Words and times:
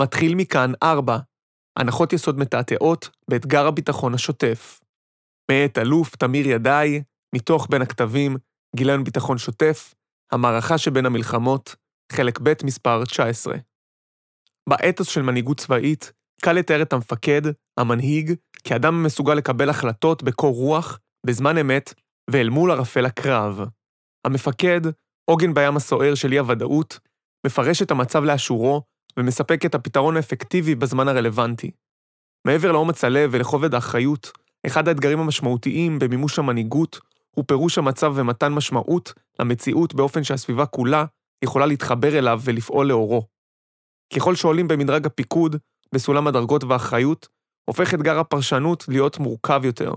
מתחיל 0.00 0.34
מכאן 0.34 0.72
4. 0.82 1.18
הנחות 1.78 2.12
יסוד 2.12 2.38
מתעתעות 2.38 3.10
באתגר 3.30 3.66
הביטחון 3.66 4.14
השוטף. 4.14 4.80
מאת 5.50 5.78
אלוף 5.78 6.16
תמיר 6.16 6.48
ידעי, 6.48 7.02
מתוך 7.34 7.66
בין 7.70 7.82
הכתבים, 7.82 8.36
גיליון 8.76 9.04
ביטחון 9.04 9.38
שוטף, 9.38 9.94
המערכה 10.32 10.78
שבין 10.78 11.06
המלחמות, 11.06 11.76
חלק 12.12 12.40
ב' 12.42 12.52
מספר 12.64 13.04
19. 13.04 13.56
באתוס 14.68 15.08
של 15.08 15.22
מנהיגות 15.22 15.60
צבאית, 15.60 16.12
קל 16.42 16.52
לתאר 16.52 16.82
את 16.82 16.92
המפקד, 16.92 17.42
המנהיג, 17.80 18.34
כאדם 18.64 18.94
המסוגל 18.94 19.34
לקבל 19.34 19.70
החלטות 19.70 20.22
בקור 20.22 20.54
רוח, 20.54 20.98
בזמן 21.26 21.58
אמת, 21.58 21.94
ואל 22.30 22.48
מול 22.48 22.70
ערפל 22.70 23.06
הקרב. 23.06 23.60
המפקד, 24.26 24.80
עוגן 25.30 25.54
בים 25.54 25.76
הסוער 25.76 26.14
של 26.14 26.32
אי-הוודאות, 26.32 26.98
מפרש 27.46 27.82
את 27.82 27.90
המצב 27.90 28.24
לאשורו 28.24 28.82
ומספק 29.18 29.66
את 29.66 29.74
הפתרון 29.74 30.16
האפקטיבי 30.16 30.74
בזמן 30.74 31.08
הרלוונטי. 31.08 31.70
מעבר 32.46 32.72
לאומץ 32.72 33.04
הלב 33.04 33.30
ולכובד 33.32 33.74
האחריות, 33.74 34.32
אחד 34.66 34.88
האתגרים 34.88 35.20
המשמעותיים 35.20 35.98
במימוש 35.98 36.38
המנהיגות 36.38 37.00
הוא 37.36 37.44
פירוש 37.48 37.78
המצב 37.78 38.12
ומתן 38.16 38.52
משמעות 38.52 39.12
למציאות 39.40 39.94
באופן 39.94 40.24
שהסביבה 40.24 40.66
כולה 40.66 41.04
יכולה 41.44 41.66
להתחבר 41.66 42.18
אליו 42.18 42.40
ולפעול 42.44 42.86
לאורו. 42.86 43.26
ככל 44.14 44.34
שעולים 44.34 44.68
במדרג 44.68 45.06
הפיקוד, 45.06 45.56
בסולם 45.94 46.26
הדרגות 46.26 46.64
והאחריות, 46.64 47.28
הופך 47.64 47.94
אתגר 47.94 48.18
הפרשנות 48.18 48.84
להיות 48.88 49.18
מורכב 49.18 49.60
יותר. 49.64 49.92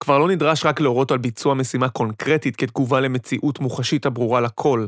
כבר 0.00 0.18
לא 0.18 0.28
נדרש 0.28 0.66
רק 0.66 0.80
להורות 0.80 1.10
על 1.10 1.18
ביצוע 1.18 1.54
משימה 1.54 1.88
קונקרטית 1.88 2.56
כתגובה 2.56 3.00
למציאות 3.00 3.60
מוחשית 3.60 4.06
הברורה 4.06 4.40
לכל, 4.40 4.86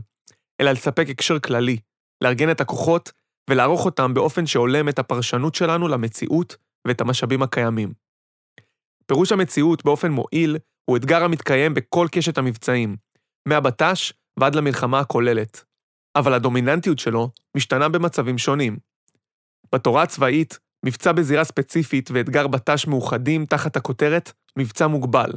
אלא 0.61 0.71
לספק 0.71 1.07
הקשר 1.11 1.39
כללי, 1.39 1.79
לארגן 2.25 2.51
את 2.51 2.61
הכוחות 2.61 3.13
ולערוך 3.51 3.85
אותם 3.85 4.15
באופן 4.15 4.47
שהולם 4.47 4.89
את 4.89 4.99
הפרשנות 4.99 5.55
שלנו 5.55 5.89
למציאות 5.89 6.57
ואת 6.89 7.01
המשאבים 7.01 7.43
הקיימים. 7.43 7.93
פירוש 9.07 9.33
המציאות 9.33 9.85
באופן 9.85 10.11
מועיל 10.11 10.59
הוא 10.85 10.97
אתגר 10.97 11.25
המתקיים 11.25 11.75
בכל 11.75 12.07
קשת 12.13 12.39
המבצעים, 12.39 12.97
מהבט"ש 13.49 14.13
ועד 14.39 14.55
למלחמה 14.55 15.01
הכוללת. 15.01 15.65
אבל 16.17 16.35
הדומיננטיות 16.35 16.99
שלו 16.99 17.31
משתנה 17.57 17.89
במצבים 17.89 18.39
שונים. 18.39 18.77
בתורה 19.75 20.03
הצבאית, 20.03 20.59
מבצע 20.85 21.13
בזירה 21.13 21.45
ספציפית 21.45 22.11
ואתגר 22.11 22.47
בט"ש 22.47 22.87
מאוחדים 22.87 23.47
תחת 23.47 23.77
הכותרת 23.77 24.33
מבצע 24.59 24.87
מוגבל. 24.87 25.31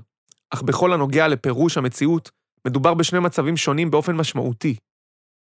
אך 0.49 0.61
בכל 0.61 0.93
הנוגע 0.93 1.27
לפירוש 1.27 1.77
המציאות, 1.77 2.31
מדובר 2.67 2.93
בשני 2.93 3.19
מצבים 3.19 3.57
שונים 3.57 3.91
באופן 3.91 4.15
משמעותי. 4.15 4.75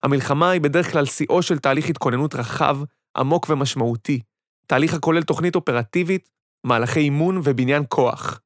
המלחמה 0.03 0.49
היא 0.49 0.61
בדרך 0.61 0.91
כלל 0.91 1.05
שיאו 1.05 1.41
של 1.41 1.59
תהליך 1.59 1.89
התכוננות 1.89 2.35
רחב, 2.35 2.77
עמוק 3.17 3.49
ומשמעותי, 3.49 4.19
תהליך 4.67 4.93
הכולל 4.93 5.23
תוכנית 5.23 5.55
אופרטיבית, 5.55 6.29
מהלכי 6.65 6.99
אימון 6.99 7.41
ובניין 7.43 7.83
כוח. 7.89 8.39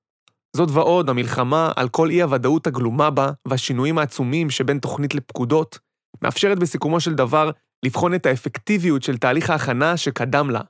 זאת 0.56 0.70
ועוד, 0.72 1.10
המלחמה, 1.10 1.72
על 1.76 1.90
כל 1.90 2.10
אי-הוודאות 2.10 2.68
הגלומה 2.68 3.10
בה 3.10 3.32
והשינויים 3.48 3.98
העצומים 3.98 4.50
שבין 4.50 4.80
תוכנית 4.80 5.16
לפקודות, 5.16 5.80
מאפשרת 6.22 6.60
בסיכומו 6.60 7.00
של 7.00 7.14
דבר 7.14 7.52
לבחון 7.86 8.16
את 8.16 8.26
האפקטיביות 8.26 9.04
של 9.04 9.18
תהליך 9.18 9.50
ההכנה 9.50 9.98
שקדם 9.98 10.50
לה. 10.50 10.62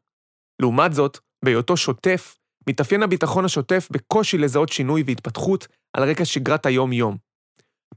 לעומת 0.61 0.93
זאת, 0.93 1.19
בהיותו 1.45 1.77
שוטף, 1.77 2.35
מתאפיין 2.69 3.03
הביטחון 3.03 3.45
השוטף 3.45 3.87
בקושי 3.91 4.37
לזהות 4.37 4.69
שינוי 4.69 5.03
והתפתחות 5.05 5.67
על 5.93 6.09
רקע 6.09 6.25
שגרת 6.25 6.65
היום-יום. 6.65 7.17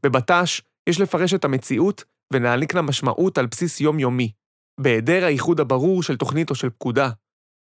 בבט"ש 0.03 0.63
יש 0.89 1.01
לפרש 1.01 1.35
את 1.35 1.45
המציאות 1.45 2.05
ולהעניק 2.33 2.75
לה 2.75 2.83
משמעות 2.83 3.39
על 3.39 3.47
בסיס 3.47 3.81
יומיומי, 3.81 4.33
בהיעדר 4.81 5.25
האיחוד 5.25 5.61
הברור 5.61 6.03
של 6.03 6.17
תוכנית 6.17 6.51
או 6.51 6.55
של 6.55 6.71
פקודה. 6.71 7.11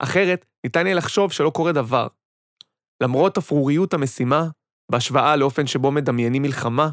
אחרת, 0.02 0.46
ניתן 0.64 0.86
יהיה 0.86 0.96
לחשוב 0.96 1.32
שלא 1.32 1.50
קורה 1.50 1.72
דבר. 1.72 2.06
למרות 3.02 3.38
אפרוריות 3.38 3.94
המשימה, 3.94 4.48
בהשוואה 4.90 5.36
לאופן 5.36 5.66
שבו 5.66 5.90
מדמיינים 5.90 6.42
מלחמה, 6.42 6.90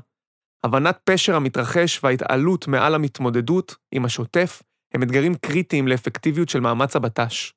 הבנת 0.66 1.00
פשר 1.04 1.36
המתרחש 1.36 2.04
וההתעלות 2.04 2.68
מעל 2.68 2.96
המתמודדות 2.96 3.76
עם 3.92 4.06
השוטף 4.06 4.62
הם 4.94 5.04
אתגרים 5.04 5.36
קריטיים 5.36 5.88
לאפקטיביות 5.88 6.50
של 6.50 6.60
מאמץ 6.60 6.96
הבט"ש. 6.96 7.54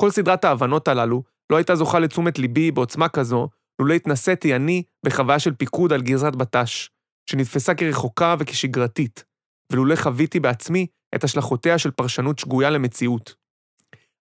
כל 0.00 0.10
סדרת 0.10 0.44
ההבנות 0.44 0.88
הללו 0.88 1.22
לא 1.52 1.56
הייתה 1.56 1.74
זוכה 1.74 1.98
לתשומת 1.98 2.38
ליבי 2.38 2.70
בעוצמה 2.70 3.08
כזו, 3.08 3.48
לולא 3.80 3.94
התנסיתי 3.94 4.56
אני 4.56 4.82
בחוויה 5.06 5.38
של 5.38 5.54
פיקוד 5.54 5.92
על 5.92 6.02
גזרת 6.02 6.36
בט"ש, 6.36 6.88
שנתפסה 7.30 7.74
כרחוקה 7.74 8.34
וכשגרתית, 8.38 9.24
ולולא 9.72 9.96
חוויתי 9.96 10.40
בעצמי 10.40 10.86
את 11.14 11.24
השלכותיה 11.24 11.78
של 11.78 11.90
פרשנות 11.90 12.38
שגויה 12.38 12.70
למציאות. 12.70 13.34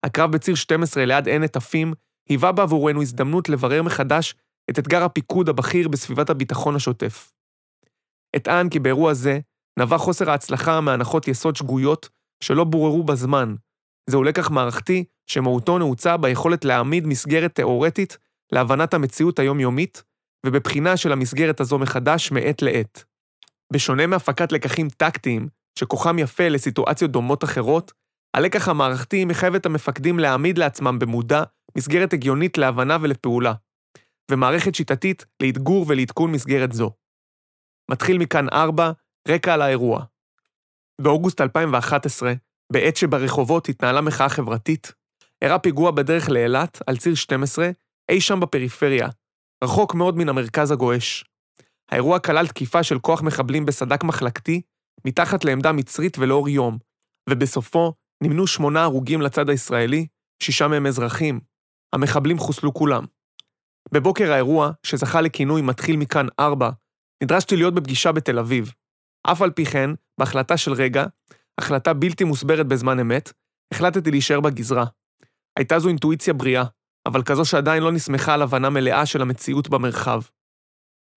הקרב 0.03 0.31
בציר 0.31 0.55
12 0.55 1.05
ליד 1.05 1.27
עין 1.27 1.43
נטפים 1.43 1.93
היווה 2.29 2.51
בעבורנו 2.51 3.01
הזדמנות 3.01 3.49
לברר 3.49 3.83
מחדש 3.83 4.35
את 4.69 4.79
אתגר 4.79 5.03
הפיקוד 5.03 5.49
הבכיר 5.49 5.87
בסביבת 5.87 6.29
הביטחון 6.29 6.75
השוטף. 6.75 7.35
אטען 8.35 8.69
כי 8.69 8.79
באירוע 8.79 9.13
זה 9.13 9.39
נבע 9.79 9.97
חוסר 9.97 10.29
ההצלחה 10.29 10.81
מהנחות 10.81 11.27
יסוד 11.27 11.55
שגויות 11.55 12.09
שלא 12.43 12.63
בוררו 12.63 13.03
בזמן. 13.03 13.55
זהו 14.09 14.23
לקח 14.23 14.49
מערכתי 14.49 15.03
שמהותו 15.27 15.77
נעוצה 15.77 16.17
ביכולת 16.17 16.65
להעמיד 16.65 17.07
מסגרת 17.07 17.55
תאורטית 17.55 18.17
להבנת 18.51 18.93
המציאות 18.93 19.39
היומיומית, 19.39 20.03
ובבחינה 20.45 20.97
של 20.97 21.11
המסגרת 21.11 21.59
הזו 21.59 21.79
מחדש 21.79 22.31
מעת 22.31 22.61
לעת. 22.61 23.03
בשונה 23.73 24.07
מהפקת 24.07 24.51
לקחים 24.51 24.89
טקטיים, 24.89 25.47
שכוחם 25.79 26.19
יפה 26.19 26.47
לסיטואציות 26.47 27.11
דומות 27.11 27.43
אחרות, 27.43 27.91
הלקח 28.33 28.67
המערכתי 28.67 29.25
מחייב 29.25 29.55
את 29.55 29.65
המפקדים 29.65 30.19
להעמיד 30.19 30.57
לעצמם 30.57 30.99
במודע 30.99 31.43
מסגרת 31.77 32.13
הגיונית 32.13 32.57
להבנה 32.57 32.97
ולפעולה, 33.01 33.53
ומערכת 34.31 34.75
שיטתית 34.75 35.25
לאתגור 35.43 35.85
ולעדכון 35.87 36.31
מסגרת 36.31 36.71
זו. 36.71 36.91
מתחיל 37.91 38.17
מכאן 38.17 38.49
4, 38.49 38.91
רקע 39.27 39.53
על 39.53 39.61
האירוע. 39.61 40.03
באוגוסט 41.01 41.41
2011, 41.41 42.33
בעת 42.73 42.95
שברחובות 42.95 43.69
התנהלה 43.69 44.01
מחאה 44.01 44.29
חברתית, 44.29 44.91
אירע 45.41 45.57
פיגוע 45.57 45.91
בדרך 45.91 46.29
לאילת, 46.29 46.81
על 46.87 46.97
ציר 46.97 47.15
12, 47.15 47.69
אי 48.09 48.21
שם 48.21 48.39
בפריפריה, 48.39 49.07
רחוק 49.63 49.95
מאוד 49.95 50.17
מן 50.17 50.29
המרכז 50.29 50.71
הגועש. 50.71 51.25
האירוע 51.91 52.19
כלל 52.19 52.47
תקיפה 52.47 52.83
של 52.83 52.99
כוח 52.99 53.21
מחבלים 53.21 53.65
בסדק 53.65 54.03
מחלקתי, 54.03 54.61
מתחת 55.05 55.45
לעמדה 55.45 55.71
מצרית 55.71 56.17
ולאור 56.19 56.49
יום, 56.49 56.77
ובסופו 57.29 57.93
נמנו 58.23 58.47
שמונה 58.47 58.83
הרוגים 58.83 59.21
לצד 59.21 59.49
הישראלי, 59.49 60.07
שישה 60.43 60.67
מהם 60.67 60.85
אזרחים. 60.85 61.39
המחבלים 61.93 62.37
חוסלו 62.37 62.73
כולם. 62.73 63.05
בבוקר 63.91 64.31
האירוע, 64.31 64.71
שזכה 64.83 65.21
לכינוי 65.21 65.61
מתחיל 65.61 65.97
מכאן 65.97 66.27
4, 66.39 66.69
נדרשתי 67.23 67.55
להיות 67.55 67.73
בפגישה 67.73 68.11
בתל 68.11 68.39
אביב. 68.39 68.71
אף 69.23 69.41
על 69.41 69.51
פי 69.51 69.65
כן, 69.65 69.89
בהחלטה 70.19 70.57
של 70.57 70.73
רגע, 70.73 71.05
החלטה 71.57 71.93
בלתי 71.93 72.23
מוסברת 72.23 72.67
בזמן 72.67 72.99
אמת, 72.99 73.31
החלטתי 73.73 74.11
להישאר 74.11 74.39
בגזרה. 74.39 74.85
הייתה 75.59 75.79
זו 75.79 75.89
אינטואיציה 75.89 76.33
בריאה, 76.33 76.63
אבל 77.07 77.23
כזו 77.23 77.45
שעדיין 77.45 77.83
לא 77.83 77.91
נסמכה 77.91 78.33
על 78.33 78.41
הבנה 78.41 78.69
מלאה 78.69 79.05
של 79.05 79.21
המציאות 79.21 79.69
במרחב. 79.69 80.21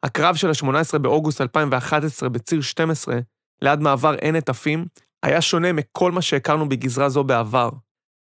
הקרב 0.05 0.35
של 0.35 0.49
ה-18 0.49 0.99
באוגוסט 0.99 1.41
2011 1.41 2.29
בציר 2.29 2.61
12, 2.61 3.19
ליד 3.63 3.81
מעבר 3.81 4.15
עין 4.21 4.37
נטפים, 4.37 4.87
היה 5.23 5.41
שונה 5.41 5.73
מכל 5.73 6.13
מה 6.13 6.23
שהכרנו 6.23 6.69
בגזרה 6.69 7.09
זו 7.09 7.25
בעבר. 7.25 7.71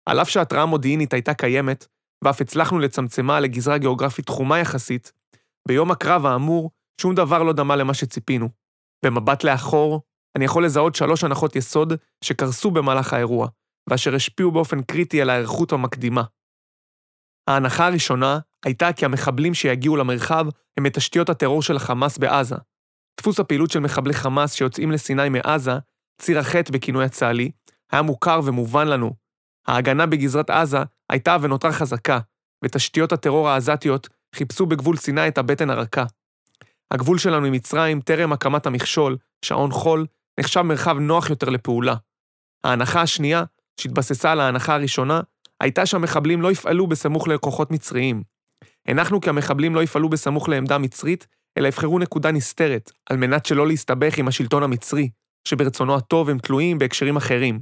על 0.09 0.21
אף 0.21 0.29
שההתראה 0.29 0.61
המודיעינית 0.61 1.13
הייתה 1.13 1.33
קיימת, 1.33 1.87
ואף 2.23 2.41
הצלחנו 2.41 2.79
לצמצמה 2.79 3.39
לגזרה 3.39 3.77
גיאוגרפית 3.77 4.25
תחומה 4.25 4.59
יחסית, 4.59 5.11
ביום 5.67 5.91
הקרב 5.91 6.25
האמור, 6.25 6.71
שום 7.01 7.15
דבר 7.15 7.43
לא 7.43 7.53
דמה 7.53 7.75
למה 7.75 7.93
שציפינו. 7.93 8.49
במבט 9.05 9.43
לאחור, 9.43 10.01
אני 10.37 10.45
יכול 10.45 10.65
לזהות 10.65 10.95
שלוש 10.95 11.23
הנחות 11.23 11.55
יסוד 11.55 11.93
שקרסו 12.23 12.71
במהלך 12.71 13.13
האירוע, 13.13 13.47
ואשר 13.89 14.15
השפיעו 14.15 14.51
באופן 14.51 14.81
קריטי 14.81 15.21
על 15.21 15.29
ההיערכות 15.29 15.71
המקדימה. 15.71 16.23
ההנחה 17.47 17.87
הראשונה 17.87 18.39
הייתה 18.65 18.93
כי 18.93 19.05
המחבלים 19.05 19.53
שיגיעו 19.53 19.95
למרחב 19.95 20.45
הם 20.77 20.83
מתשתיות 20.83 21.29
הטרור 21.29 21.61
של 21.61 21.75
החמאס 21.75 22.17
בעזה. 22.17 22.55
דפוס 23.19 23.39
הפעילות 23.39 23.71
של 23.71 23.79
מחבלי 23.79 24.13
חמאס 24.13 24.53
שיוצאים 24.53 24.91
לסיני 24.91 25.29
מעזה, 25.29 25.71
ציר 26.21 26.39
החטא 26.39 26.71
בכינוי 26.73 27.05
הצה"לי, 27.05 27.51
היה 27.91 28.01
מוכר 28.01 28.39
ומובן 28.43 28.87
לנו. 28.87 29.13
ההגנה 29.67 30.05
בגזרת 30.05 30.49
עזה 30.49 30.77
הייתה 31.09 31.37
ונותרה 31.41 31.71
חזקה, 31.71 32.19
ותשתיות 32.63 33.11
הטרור 33.11 33.49
העזתיות 33.49 34.09
חיפשו 34.35 34.65
בגבול 34.65 34.97
סיני 34.97 35.27
את 35.27 35.37
הבטן 35.37 35.69
הרכה. 35.69 36.05
הגבול 36.91 37.17
שלנו 37.17 37.45
עם 37.45 37.53
מצרים, 37.53 38.01
טרם 38.01 38.33
הקמת 38.33 38.65
המכשול, 38.65 39.17
שעון 39.45 39.71
חול, 39.71 40.05
נחשב 40.39 40.61
מרחב 40.61 40.97
נוח 40.99 41.29
יותר 41.29 41.49
לפעולה. 41.49 41.95
ההנחה 42.63 43.01
השנייה, 43.01 43.43
שהתבססה 43.79 44.31
על 44.31 44.39
ההנחה 44.39 44.75
הראשונה, 44.75 45.21
הייתה 45.63 45.85
שהמחבלים 45.85 46.41
לא 46.41 46.51
יפעלו 46.51 46.87
בסמוך 46.87 47.27
לכוחות 47.27 47.71
מצריים. 47.71 48.23
הנחנו 48.87 49.21
כי 49.21 49.29
המחבלים 49.29 49.75
לא 49.75 49.83
יפעלו 49.83 50.09
בסמוך 50.09 50.49
לעמדה 50.49 50.77
מצרית, 50.77 51.27
אלא 51.57 51.67
יבחרו 51.67 51.99
נקודה 51.99 52.31
נסתרת, 52.31 52.91
על 53.09 53.17
מנת 53.17 53.45
שלא 53.45 53.67
להסתבך 53.67 54.17
עם 54.17 54.27
השלטון 54.27 54.63
המצרי, 54.63 55.09
שברצונו 55.47 55.95
הטוב 55.95 56.29
הם 56.29 56.39
תלויים 56.39 56.77
בהקשרים 56.77 57.17
אחרים. 57.17 57.59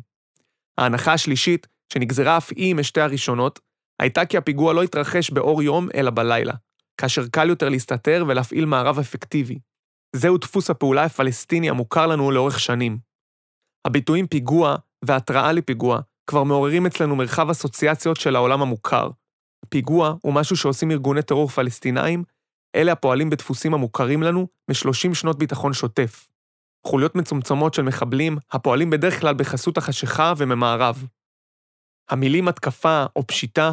ההנחה 0.78 1.14
השלישית, 1.14 1.68
שנגזרה 1.94 2.38
אף 2.38 2.52
היא 2.56 2.76
משתי 2.76 3.02
הראשונות, 3.02 3.60
הייתה 4.02 4.26
כי 4.26 4.38
הפיגוע 4.38 4.74
לא 4.74 4.84
התרחש 4.84 5.32
באור 5.32 5.64
יום 5.64 5.88
אלא 5.96 6.12
בלילה, 6.12 6.54
כאשר 6.98 7.28
קל 7.28 7.50
יותר 7.50 7.70
להסתתר 7.70 8.26
ולהפעיל 8.28 8.66
מערב 8.66 9.00
אפקטיבי. 9.00 9.60
זהו 10.16 10.38
דפוס 10.38 10.70
הפעולה 10.70 11.04
הפלסטיני 11.04 11.70
המוכר 11.70 12.08
לנו 12.08 12.32
לאורך 12.32 12.60
שנים. 12.60 12.98
הביטויים 13.86 14.28
פיגוע 14.28 14.76
והתראה 15.06 15.52
לפיגוע 15.52 16.00
כבר 16.32 16.44
מעוררים 16.44 16.86
אצלנו 16.86 17.16
מרחב 17.16 17.50
אסוציאציות 17.50 18.18
של 18.18 18.36
העולם 18.36 18.62
המוכר. 18.62 19.10
פיגוע 19.70 20.16
הוא 20.22 20.34
משהו 20.34 20.58
שעושים 20.58 20.92
ארגוני 20.92 21.22
טרור 21.22 21.48
פלסטינאים, 21.48 22.24
אלה 22.76 22.92
הפועלים 22.92 23.30
בדפוסים 23.30 23.74
המוכרים 23.74 24.24
לנו 24.24 24.48
מ-30 24.70 25.14
שנות 25.14 25.38
ביטחון 25.38 25.74
שוטף. 25.74 26.28
חוליות 26.88 27.16
מצומצמות 27.16 27.74
של 27.74 27.82
מחבלים 27.82 28.38
הפועלים 28.52 28.90
בדרך 28.90 29.20
כלל 29.20 29.34
בחסות 29.34 29.78
החשיכה 29.78 30.34
וממערב. 30.38 31.06
המילים 32.10 32.48
התקפה 32.48 33.06
או 33.16 33.28
פשיטה, 33.28 33.72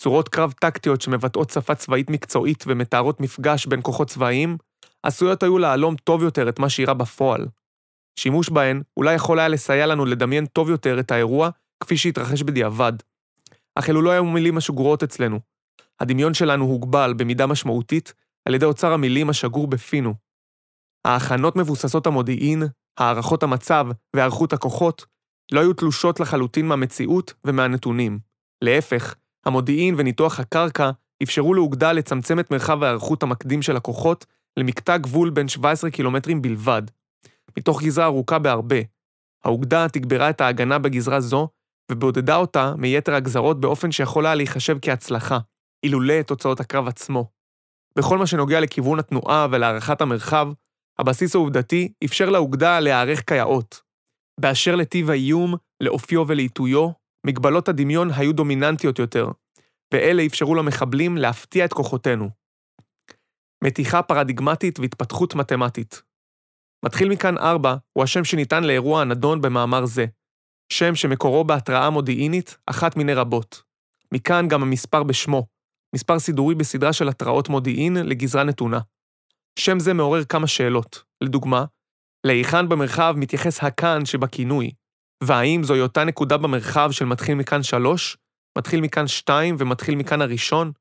צורות 0.00 0.28
קרב 0.28 0.52
טקטיות 0.60 1.00
שמבטאות 1.00 1.50
שפה 1.50 1.74
צבאית 1.74 2.10
מקצועית 2.10 2.64
ומתארות 2.66 3.20
מפגש 3.20 3.66
בין 3.66 3.80
כוחות 3.82 4.08
צבאיים, 4.08 4.56
עשויות 5.02 5.42
היו 5.42 5.58
להלום 5.58 5.96
טוב 5.96 6.22
יותר 6.22 6.48
את 6.48 6.58
מה 6.58 6.68
שאירע 6.68 6.94
בפועל. 6.94 7.46
שימוש 8.18 8.50
בהן 8.50 8.82
אולי 8.96 9.14
יכול 9.14 9.38
היה 9.38 9.48
לסייע 9.48 9.86
לנו 9.86 10.04
לדמיין 10.04 10.46
טוב 10.46 10.70
יותר 10.70 11.00
את 11.00 11.10
האירוע 11.10 11.50
כפי 11.80 11.96
שהתרחש 11.96 12.42
בדיעבד. 12.42 12.92
אך 13.74 13.90
אלו 13.90 14.02
לא 14.02 14.10
היו 14.10 14.24
מילים 14.24 14.56
השגורות 14.56 15.02
אצלנו. 15.02 15.40
הדמיון 16.00 16.34
שלנו 16.34 16.64
הוגבל 16.64 17.14
במידה 17.16 17.46
משמעותית 17.46 18.14
על 18.44 18.54
ידי 18.54 18.64
אוצר 18.64 18.92
המילים 18.92 19.30
השגור 19.30 19.66
בפינו. 19.66 20.14
ההכנות 21.04 21.56
מבוססות 21.56 22.06
המודיעין, 22.06 22.62
הערכות 22.98 23.42
המצב 23.42 23.86
והיערכות 24.16 24.52
הכוחות 24.52 25.06
לא 25.52 25.60
היו 25.60 25.72
תלושות 25.72 26.20
לחלוטין 26.20 26.66
מהמציאות 26.66 27.34
ומהנתונים. 27.44 28.18
להפך, 28.62 29.14
המודיעין 29.46 29.94
וניתוח 29.98 30.40
הקרקע 30.40 30.90
אפשרו 31.22 31.54
לאוגדה 31.54 31.92
לצמצם 31.92 32.40
את 32.40 32.50
מרחב 32.50 32.82
ההיערכות 32.82 33.22
המקדים 33.22 33.62
של 33.62 33.76
הכוחות 33.76 34.26
למקטע 34.56 34.96
גבול 34.96 35.30
בין 35.30 35.48
17 35.48 35.90
קילומטרים 35.90 36.42
בלבד, 36.42 36.82
מתוך 37.56 37.82
גזרה 37.82 38.04
ארוכה 38.04 38.38
בהרבה. 38.38 38.76
האוגדה 39.44 39.88
תגברה 39.88 40.30
את 40.30 40.40
ההגנה 40.40 40.78
בגזרה 40.78 41.20
זו, 41.20 41.48
ובודדה 41.90 42.36
אותה 42.36 42.74
מיתר 42.78 43.14
הגזרות 43.14 43.60
באופן 43.60 43.92
שיכול 43.92 44.26
היה 44.26 44.34
להיחשב 44.34 44.76
כהצלחה, 44.82 45.38
אילולא 45.84 46.22
תוצאות 46.22 46.60
הקרב 46.60 46.88
עצמו. 46.88 47.30
בכל 47.98 48.18
מה 48.18 48.26
שנוגע 48.26 48.60
לכיוון 48.60 48.98
התנועה 48.98 49.46
ולהערכת 49.50 50.00
המרחב, 50.00 50.48
הבסיס 50.98 51.34
העובדתי 51.34 51.92
אפשר 52.04 52.30
לאוגדה 52.30 52.80
להיערך 52.80 53.22
כיאות. 53.26 53.80
באשר 54.40 54.76
לטיב 54.76 55.10
האיום, 55.10 55.54
לאופיו 55.82 56.24
ולעיתויו, 56.28 56.90
מגבלות 57.26 57.68
הדמיון 57.68 58.08
היו 58.16 58.32
דומיננטיות 58.32 58.98
יותר, 58.98 59.28
ואלה 59.94 60.26
אפשרו 60.26 60.54
למחבלים 60.54 61.16
להפתיע 61.16 61.64
את 61.64 61.72
כוחותינו. 61.72 62.30
מתיחה 63.64 64.02
פרדיגמטית 64.02 64.78
והתפתחות 64.78 65.34
מתמטית. 65.34 66.02
מתחיל 66.84 67.08
מכאן 67.08 67.38
4 67.38 67.76
הוא 67.92 68.04
השם 68.04 68.24
שניתן 68.24 68.64
לאירוע 68.64 69.00
הנדון 69.00 69.40
במאמר 69.40 69.86
זה. 69.86 70.06
שם 70.72 70.94
שמקורו 70.94 71.44
בהתראה 71.44 71.90
מודיעינית, 71.90 72.56
אחת 72.66 72.96
מיני 72.96 73.14
רבות. 73.14 73.62
מכאן 74.12 74.48
גם 74.48 74.62
המספר 74.62 75.02
בשמו, 75.02 75.46
מספר 75.94 76.18
סידורי 76.18 76.54
בסדרה 76.54 76.92
של 76.92 77.08
התראות 77.08 77.48
מודיעין 77.48 77.96
לגזרה 77.96 78.44
נתונה. 78.44 78.80
שם 79.58 79.78
זה 79.78 79.94
מעורר 79.94 80.24
כמה 80.24 80.46
שאלות. 80.46 81.02
לדוגמה, 81.20 81.64
להיכן 82.26 82.68
במרחב 82.68 83.14
מתייחס 83.16 83.64
הכאן 83.64 84.04
שבכינוי, 84.04 84.70
והאם 85.22 85.64
זוהי 85.64 85.80
אותה 85.80 86.04
נקודה 86.04 86.36
במרחב 86.36 86.90
של 86.92 87.04
מתחיל 87.04 87.34
מכאן 87.34 87.62
3, 87.62 88.16
מתחיל 88.58 88.80
מכאן 88.80 89.08
2 89.08 89.56
ומתחיל 89.58 89.94
מכאן 89.94 90.22
הראשון? 90.22 90.72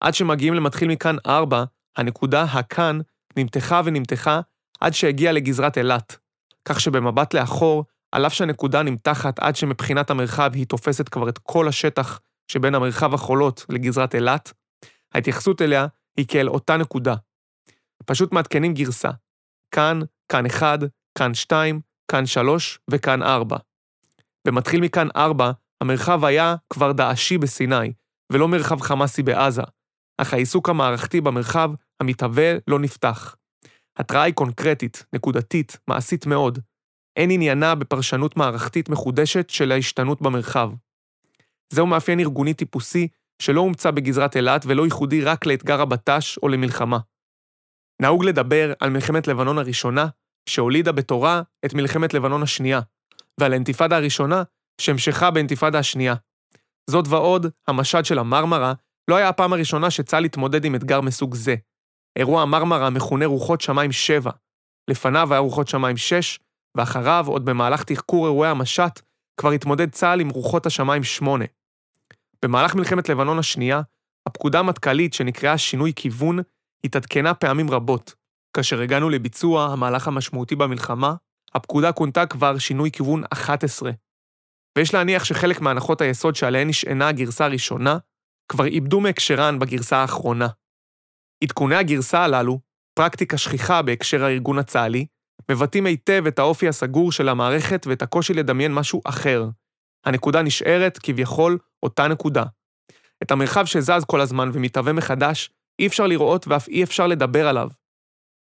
עד 0.00 0.14
שמגיעים 0.14 0.54
למתחיל 0.54 0.88
מכאן 0.88 1.16
4, 1.26 1.64
הנקודה 1.96 2.42
הכאן 2.42 2.98
נמתחה 3.36 3.80
ונמתחה 3.84 4.40
עד 4.80 4.94
שהגיעה 4.94 5.32
לגזרת 5.32 5.78
אילת, 5.78 6.16
כך 6.64 6.80
שבמבט 6.80 7.34
לאחור, 7.34 7.84
על 8.14 8.26
אף 8.26 8.32
שהנקודה 8.32 8.82
נמתחת 8.82 9.38
עד 9.38 9.56
שמבחינת 9.56 10.10
המרחב 10.10 10.50
היא 10.54 10.66
תופסת 10.66 11.08
כבר 11.08 11.28
את 11.28 11.38
כל 11.38 11.68
השטח 11.68 12.20
שבין 12.48 12.74
המרחב 12.74 13.14
החולות 13.14 13.66
לגזרת 13.68 14.14
אילת, 14.14 14.52
ההתייחסות 15.14 15.62
אליה 15.62 15.86
היא 16.16 16.26
כאל 16.28 16.48
אותה 16.48 16.76
נקודה. 16.76 17.14
פשוט 18.06 18.32
מעדכנים 18.32 18.74
גרסה. 18.74 19.10
כאן, 19.74 20.00
כאן 20.28 20.46
1, 20.46 20.78
כאן 21.18 21.34
2, 21.34 21.80
כאן 22.10 22.26
3 22.26 22.78
וכאן 22.90 23.22
4. 23.22 23.56
במתחיל 24.46 24.80
מכאן 24.80 25.08
4, 25.16 25.50
המרחב 25.80 26.24
היה 26.24 26.54
כבר 26.70 26.92
דאעשי 26.92 27.38
בסיני, 27.38 27.92
ולא 28.32 28.48
מרחב 28.48 28.80
חמאסי 28.80 29.22
בעזה, 29.22 29.62
אך 30.18 30.32
העיסוק 30.32 30.68
המערכתי 30.68 31.20
במרחב 31.20 31.70
המתהווה 32.00 32.52
לא 32.68 32.78
נפתח. 32.78 33.36
התראה 33.96 34.22
היא 34.22 34.34
קונקרטית, 34.34 35.04
נקודתית, 35.12 35.78
מעשית 35.88 36.26
מאוד. 36.26 36.58
אין 37.16 37.30
עניינה 37.30 37.74
בפרשנות 37.74 38.36
מערכתית 38.36 38.88
מחודשת 38.88 39.50
של 39.50 39.72
ההשתנות 39.72 40.22
במרחב. 40.22 40.70
זהו 41.72 41.86
מאפיין 41.86 42.20
ארגוני 42.20 42.54
טיפוסי 42.54 43.08
שלא 43.42 43.60
הומצא 43.60 43.90
בגזרת 43.90 44.36
אילת 44.36 44.64
ולא 44.66 44.84
ייחודי 44.84 45.20
רק 45.20 45.46
לאתגר 45.46 45.80
הבט"ש 45.80 46.38
או 46.38 46.48
למלחמה. 46.48 46.98
נהוג 48.02 48.24
לדבר 48.24 48.72
על 48.80 48.90
מלחמת 48.90 49.26
לבנון 49.26 49.58
הראשונה, 49.58 50.06
שהולידה 50.48 50.92
בתורה 50.92 51.42
את 51.64 51.74
מלחמת 51.74 52.14
לבנון 52.14 52.42
השנייה, 52.42 52.80
ועל 53.40 53.52
האינתיפאדה 53.52 53.96
הראשונה, 53.96 54.42
שהמשכה 54.80 55.30
באינתיפאדה 55.30 55.78
השנייה. 55.78 56.14
זאת 56.90 57.08
ועוד, 57.08 57.46
המשד 57.68 58.04
של 58.04 58.18
המרמרה 58.18 58.72
לא 59.08 59.16
היה 59.16 59.28
הפעם 59.28 59.52
הראשונה 59.52 59.90
שצה"ל 59.90 60.24
התמודד 60.24 60.64
עם 60.64 60.74
אתגר 60.74 61.00
מסוג 61.00 61.34
זה. 61.34 61.54
אירוע 62.18 62.42
המרמרה 62.42 62.90
מכונה 62.90 63.26
רוחות 63.26 63.60
שמיים 63.60 63.92
7. 63.92 64.30
לפניו 64.90 65.32
היה 65.32 65.40
רוחות 65.40 65.68
שמיים 65.68 65.96
6, 65.96 66.38
ואחריו, 66.76 67.24
עוד 67.28 67.44
במהלך 67.44 67.82
תחקור 67.82 68.26
אירועי 68.26 68.50
המשט, 68.50 69.00
כבר 69.36 69.50
התמודד 69.50 69.90
צה"ל 69.90 70.20
עם 70.20 70.28
רוחות 70.28 70.66
השמיים 70.66 71.04
8. 71.04 71.44
במהלך 72.42 72.74
מלחמת 72.74 73.08
לבנון 73.08 73.38
השנייה, 73.38 73.80
הפקודה 74.26 74.58
המטכ"לית 74.58 75.14
שנקראה 75.14 75.58
שינוי 75.58 75.92
כיוון, 75.96 76.38
התעדכנה 76.84 77.34
פעמים 77.34 77.70
רבות. 77.70 78.14
כאשר 78.56 78.80
הגענו 78.80 79.10
לביצוע 79.10 79.64
המהלך 79.72 80.08
המשמעותי 80.08 80.56
במלחמה, 80.56 81.14
הפקודה 81.54 81.92
כונתה 81.92 82.26
כבר 82.26 82.58
שינוי 82.58 82.90
כיוון 82.90 83.22
11. 83.32 83.90
ויש 84.78 84.94
להניח 84.94 85.24
שחלק 85.24 85.60
מהנחות 85.60 86.00
היסוד 86.00 86.36
שעליהן 86.36 86.68
נשענה 86.68 87.08
הגרסה 87.08 87.44
הראשונה, 87.44 87.98
כבר 88.48 88.66
איבדו 88.66 89.00
מהקשרן 89.00 89.58
בגרסה 89.58 89.96
האחרונה. 89.96 90.48
עדכוני 91.44 91.76
הגרסה 91.76 92.24
הללו, 92.24 92.60
פרקטיקה 92.94 93.38
שכיחה 93.38 93.82
בהקשר 93.82 94.24
הארגון 94.24 94.58
הצה"לי, 94.58 95.06
מבטאים 95.50 95.86
היטב 95.86 96.24
את 96.28 96.38
האופי 96.38 96.68
הסגור 96.68 97.12
של 97.12 97.28
המערכת 97.28 97.86
ואת 97.86 98.02
הקושי 98.02 98.34
לדמיין 98.34 98.74
משהו 98.74 99.02
אחר. 99.04 99.48
הנקודה 100.06 100.42
נשארת, 100.42 100.98
כביכול, 100.98 101.58
אותה 101.82 102.08
נקודה. 102.08 102.44
את 103.22 103.30
המרחב 103.30 103.64
שזז 103.64 104.04
כל 104.06 104.20
הזמן 104.20 104.50
ומתהווה 104.52 104.92
מחדש, 104.92 105.50
אי 105.78 105.86
אפשר 105.86 106.06
לראות 106.06 106.48
ואף 106.48 106.68
אי 106.68 106.84
אפשר 106.84 107.06
לדבר 107.06 107.48
עליו. 107.48 107.68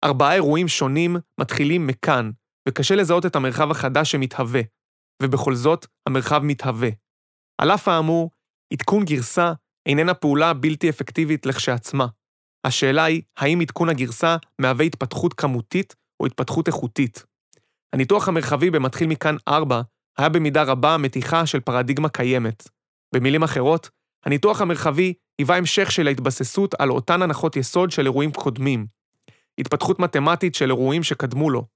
ארבעה 0.04 0.34
אירועים 0.34 0.68
שונים 0.68 1.16
מתחילים 1.40 1.86
מכאן, 1.86 2.30
וקשה 2.68 2.94
לזהות 2.94 3.26
את 3.26 3.36
המרחב 3.36 3.70
החדש 3.70 4.10
שמתהווה, 4.10 4.60
ובכל 5.22 5.54
זאת, 5.54 5.86
המרחב 6.06 6.40
מתהווה. 6.44 6.88
על 7.58 7.70
אף 7.70 7.88
האמור, 7.88 8.30
עדכון 8.72 9.04
גרסה 9.04 9.52
איננה 9.86 10.14
פעולה 10.14 10.52
בלתי 10.54 10.90
אפקטיבית 10.90 11.46
לכשעצמה. 11.46 12.06
השאלה 12.66 13.04
היא, 13.04 13.22
האם 13.36 13.60
עדכון 13.60 13.88
הגרסה 13.88 14.36
מהווה 14.58 14.84
התפתחות 14.84 15.34
כמותית 15.34 15.94
או 16.20 16.26
התפתחות 16.26 16.68
איכותית? 16.68 17.24
הניתוח 17.92 18.28
המרחבי 18.28 18.70
במתחיל 18.70 19.08
מכאן 19.08 19.36
4 19.48 19.80
היה 20.18 20.28
במידה 20.28 20.62
רבה 20.62 20.96
מתיחה 20.96 21.46
של 21.46 21.60
פרדיגמה 21.60 22.08
קיימת. 22.08 22.68
במילים 23.14 23.42
אחרות, 23.42 23.90
הניתוח 24.26 24.60
המרחבי 24.60 25.14
היווה 25.38 25.56
המשך 25.56 25.92
של 25.92 26.06
ההתבססות 26.06 26.74
על 26.78 26.90
אותן 26.90 27.22
הנחות 27.22 27.56
יסוד 27.56 27.90
של 27.90 28.06
אירועים 28.06 28.32
קודמים. 28.32 28.86
התפתחות 29.58 29.98
מתמטית 29.98 30.54
של 30.54 30.70
אירועים 30.70 31.02
שקדמו 31.02 31.50
לו. 31.50 31.66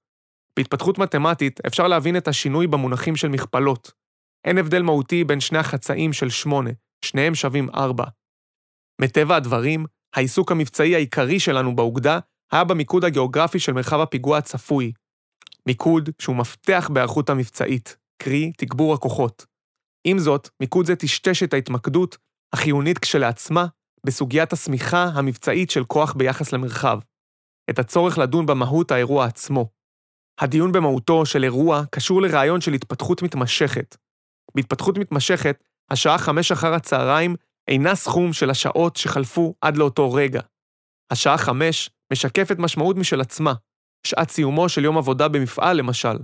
בהתפתחות 0.57 0.97
מתמטית 0.97 1.59
אפשר 1.67 1.87
להבין 1.87 2.17
את 2.17 2.27
השינוי 2.27 2.67
במונחים 2.67 3.15
של 3.15 3.27
מכפלות. 3.27 3.91
אין 4.45 4.57
הבדל 4.57 4.81
מהותי 4.81 5.23
בין 5.23 5.39
שני 5.39 5.57
החצאים 5.57 6.13
של 6.13 6.29
8, 6.29 6.69
שניהם 7.05 7.35
שווים 7.35 7.69
4. 7.69 8.03
מטבע 9.01 9.35
הדברים, 9.35 9.85
העיסוק 10.15 10.51
המבצעי 10.51 10.95
העיקרי 10.95 11.39
שלנו 11.39 11.75
באוגדה 11.75 12.19
היה 12.51 12.63
במיקוד 12.63 13.05
הגיאוגרפי 13.05 13.59
של 13.59 13.73
מרחב 13.73 13.99
הפיגוע 13.99 14.37
הצפוי. 14.37 14.91
מיקוד 15.67 16.09
שהוא 16.19 16.35
מפתח 16.35 16.89
בהיערכות 16.93 17.29
המבצעית, 17.29 17.97
קרי 18.21 18.51
תגבור 18.57 18.93
הכוחות. 18.93 19.45
עם 20.07 20.19
זאת, 20.19 20.49
מיקוד 20.59 20.85
זה 20.85 20.95
טשטש 20.95 21.43
את 21.43 21.53
ההתמקדות, 21.53 22.17
החיונית 22.53 22.97
כשלעצמה, 22.99 23.65
בסוגיית 24.05 24.53
השמיכה 24.53 25.03
המבצעית 25.03 25.69
של 25.69 25.83
כוח 25.83 26.13
ביחס 26.13 26.53
למרחב. 26.53 26.99
את 27.69 27.79
הצורך 27.79 28.17
לדון 28.17 28.45
במהות 28.45 28.91
האירוע 28.91 29.25
עצמו. 29.25 29.69
הדיון 30.39 30.71
במהותו 30.71 31.25
של 31.25 31.43
אירוע 31.43 31.83
קשור 31.91 32.21
לרעיון 32.21 32.61
של 32.61 32.73
התפתחות 32.73 33.21
מתמשכת. 33.21 33.95
בהתפתחות 34.55 34.97
מתמשכת, 34.97 35.63
השעה 35.91 36.17
חמש 36.17 36.51
אחר 36.51 36.73
הצהריים 36.73 37.35
אינה 37.67 37.95
סכום 37.95 38.33
של 38.33 38.49
השעות 38.49 38.95
שחלפו 38.95 39.55
עד 39.61 39.77
לאותו 39.77 40.13
רגע. 40.13 40.41
השעה 41.11 41.37
חמש 41.37 41.89
משקפת 42.13 42.59
משמעות 42.59 42.95
משל 42.95 43.21
עצמה, 43.21 43.53
שעת 44.07 44.29
סיומו 44.29 44.69
של 44.69 44.83
יום 44.83 44.97
עבודה 44.97 45.27
במפעל 45.27 45.77
למשל. 45.77 46.17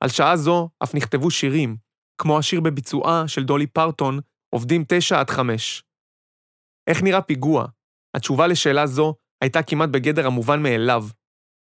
על 0.00 0.08
שעה 0.08 0.36
זו 0.36 0.68
אף 0.82 0.94
נכתבו 0.94 1.30
שירים, 1.30 1.76
כמו 2.18 2.38
השיר 2.38 2.60
בביצועה 2.60 3.28
של 3.28 3.44
דולי 3.44 3.66
פרטון, 3.66 4.20
עובדים 4.54 4.84
תשע 4.88 5.20
עד 5.20 5.30
חמש. 5.30 5.84
איך 6.90 7.02
נראה 7.02 7.22
פיגוע? 7.22 7.66
התשובה 8.16 8.46
לשאלה 8.46 8.86
זו 8.86 9.14
הייתה 9.42 9.62
כמעט 9.62 9.88
בגדר 9.88 10.26
המובן 10.26 10.62
מאליו. 10.62 11.04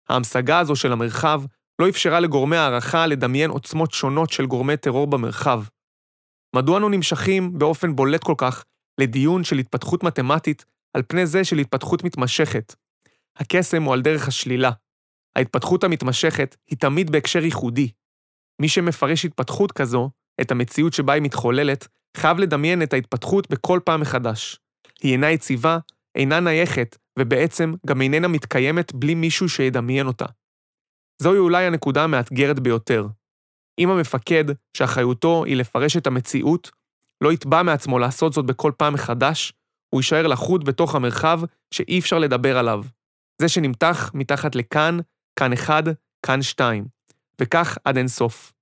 ההמשגה 0.09 0.59
הזו 0.59 0.75
של 0.75 0.91
המרחב 0.91 1.41
לא 1.81 1.89
אפשרה 1.89 2.19
לגורמי 2.19 2.57
הערכה 2.57 3.07
לדמיין 3.07 3.49
עוצמות 3.49 3.91
שונות 3.91 4.29
של 4.29 4.45
גורמי 4.45 4.77
טרור 4.77 5.07
במרחב. 5.07 5.63
מדוע 6.55 6.77
אנו 6.77 6.89
נמשכים 6.89 7.59
באופן 7.59 7.95
בולט 7.95 8.23
כל 8.23 8.35
כך 8.37 8.63
לדיון 8.99 9.43
של 9.43 9.57
התפתחות 9.57 10.03
מתמטית 10.03 10.65
על 10.93 11.03
פני 11.07 11.25
זה 11.25 11.43
של 11.43 11.57
התפתחות 11.57 12.03
מתמשכת? 12.03 12.75
הקסם 13.39 13.83
הוא 13.83 13.93
על 13.93 14.01
דרך 14.01 14.27
השלילה. 14.27 14.71
ההתפתחות 15.35 15.83
המתמשכת 15.83 16.55
היא 16.69 16.77
תמיד 16.77 17.11
בהקשר 17.11 17.43
ייחודי. 17.43 17.91
מי 18.61 18.69
שמפרש 18.69 19.25
התפתחות 19.25 19.71
כזו, 19.71 20.09
את 20.41 20.51
המציאות 20.51 20.93
שבה 20.93 21.13
היא 21.13 21.21
מתחוללת, 21.21 21.87
חייב 22.17 22.39
לדמיין 22.39 22.83
את 22.83 22.93
ההתפתחות 22.93 23.49
בכל 23.49 23.79
פעם 23.85 24.01
מחדש. 24.01 24.59
היא 25.01 25.11
אינה 25.11 25.31
יציבה, 25.31 25.77
אינה 26.15 26.39
נייחת, 26.39 26.97
ובעצם 27.19 27.73
גם 27.85 28.01
איננה 28.01 28.27
מתקיימת 28.27 28.93
בלי 28.93 29.15
מישהו 29.15 29.49
שידמיין 29.49 30.07
אותה. 30.07 30.25
זוהי 31.21 31.39
אולי 31.39 31.65
הנקודה 31.65 32.03
המאתגרת 32.03 32.59
ביותר. 32.59 33.07
אם 33.79 33.89
המפקד, 33.89 34.45
שאחריותו 34.77 35.43
היא 35.43 35.55
לפרש 35.55 35.97
את 35.97 36.07
המציאות, 36.07 36.71
לא 37.21 37.33
יתבע 37.33 37.63
מעצמו 37.63 37.99
לעשות 37.99 38.33
זאת 38.33 38.45
בכל 38.45 38.71
פעם 38.77 38.93
מחדש, 38.93 39.53
הוא 39.89 40.01
יישאר 40.01 40.27
לחוד 40.27 40.65
בתוך 40.65 40.95
המרחב 40.95 41.39
שאי 41.73 41.99
אפשר 41.99 42.19
לדבר 42.19 42.57
עליו. 42.57 42.83
זה 43.41 43.49
שנמתח 43.49 44.11
מתחת 44.13 44.55
לכאן, 44.55 44.97
כאן 45.39 45.53
אחד, 45.53 45.83
כאן 46.25 46.41
שתיים. 46.41 46.87
וכך 47.41 47.77
עד 47.85 47.97
אין 47.97 48.07
סוף. 48.07 48.53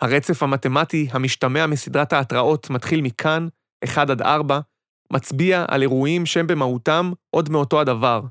הרצף 0.00 0.42
המתמטי 0.42 1.08
המשתמע 1.10 1.66
מסדרת 1.66 2.12
ההתראות 2.12 2.70
מתחיל 2.70 3.00
מכאן, 3.00 3.48
1 3.84 4.10
עד 4.10 4.22
4, 4.22 4.60
מצביע 5.12 5.64
על 5.68 5.82
אירועים 5.82 6.26
שהם 6.26 6.46
במהותם 6.46 7.12
עוד 7.30 7.50
מאותו 7.50 7.80
הדבר. 7.80 8.22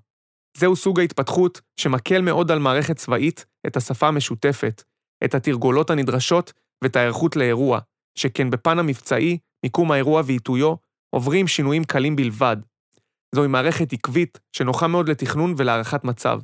זהו 0.58 0.76
סוג 0.76 1.00
ההתפתחות 1.00 1.62
שמקל 1.80 2.22
מאוד 2.22 2.52
על 2.52 2.60
מערכת 2.60 2.98
צבאית 2.98 3.46
את 3.68 3.78
השפה 3.78 4.08
המשותפת, 4.08 4.84
את 5.24 5.36
התרגולות 5.36 5.90
הנדרשות 5.90 6.54
ואת 6.84 6.96
ההיערכות 6.96 7.36
לאירוע, 7.36 7.80
שכן 8.18 8.50
בפן 8.50 8.80
המבצעי, 8.80 9.38
מיקום 9.64 9.92
האירוע 9.92 10.22
ועיתויו, 10.26 10.76
עוברים 11.16 11.48
שינויים 11.48 11.84
קלים 11.84 12.16
בלבד. 12.16 12.58
זוהי 13.36 13.48
מערכת 13.48 13.94
עקבית 13.94 14.40
שנוחה 14.54 14.88
מאוד 14.88 15.10
לתכנון 15.10 15.54
ולהערכת 15.58 16.04
מצב. 16.04 16.40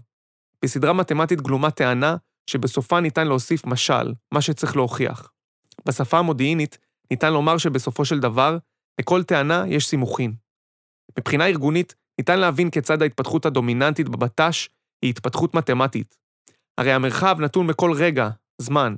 בסדרה 0.65 0.93
מתמטית 0.93 1.41
גלומה 1.41 1.71
טענה 1.71 2.15
שבסופה 2.49 2.99
ניתן 2.99 3.27
להוסיף 3.27 3.65
משל, 3.65 4.13
מה 4.33 4.41
שצריך 4.41 4.75
להוכיח. 4.75 5.31
בשפה 5.87 6.19
המודיעינית 6.19 6.77
ניתן 7.11 7.33
לומר 7.33 7.57
שבסופו 7.57 8.05
של 8.05 8.19
דבר, 8.19 8.57
לכל 9.01 9.23
טענה 9.23 9.63
יש 9.67 9.87
סימוכין. 9.87 10.33
מבחינה 11.19 11.47
ארגונית, 11.47 11.95
ניתן 12.19 12.39
להבין 12.39 12.69
כיצד 12.69 13.01
ההתפתחות 13.01 13.45
הדומיננטית 13.45 14.09
בבט"ש 14.09 14.69
היא 15.01 15.09
התפתחות 15.09 15.55
מתמטית. 15.55 16.17
הרי 16.77 16.91
המרחב 16.91 17.37
נתון 17.39 17.67
בכל 17.67 17.91
רגע, 17.93 18.29
זמן, 18.61 18.95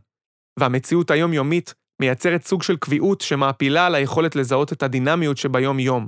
והמציאות 0.59 1.11
היומיומית 1.11 1.73
מייצרת 2.01 2.45
סוג 2.45 2.63
של 2.63 2.77
קביעות 2.77 3.21
שמעפילה 3.21 3.85
על 3.85 3.95
היכולת 3.95 4.35
לזהות 4.35 4.73
את 4.73 4.83
הדינמיות 4.83 5.37
שביום-יום. 5.37 6.07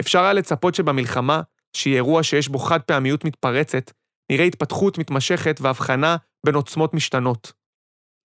אפשר 0.00 0.22
היה 0.22 0.32
לצפות 0.32 0.74
שבמלחמה, 0.74 1.42
שהיא 1.72 1.94
אירוע 1.94 2.22
שיש 2.22 2.48
בו 2.48 2.58
חד 2.58 2.82
פעמיות 2.82 3.24
מתפרצת, 3.24 3.92
נראה 4.32 4.44
התפתחות 4.44 4.98
מתמשכת 4.98 5.58
והבחנה 5.60 6.16
בין 6.46 6.54
עוצמות 6.54 6.94
משתנות. 6.94 7.52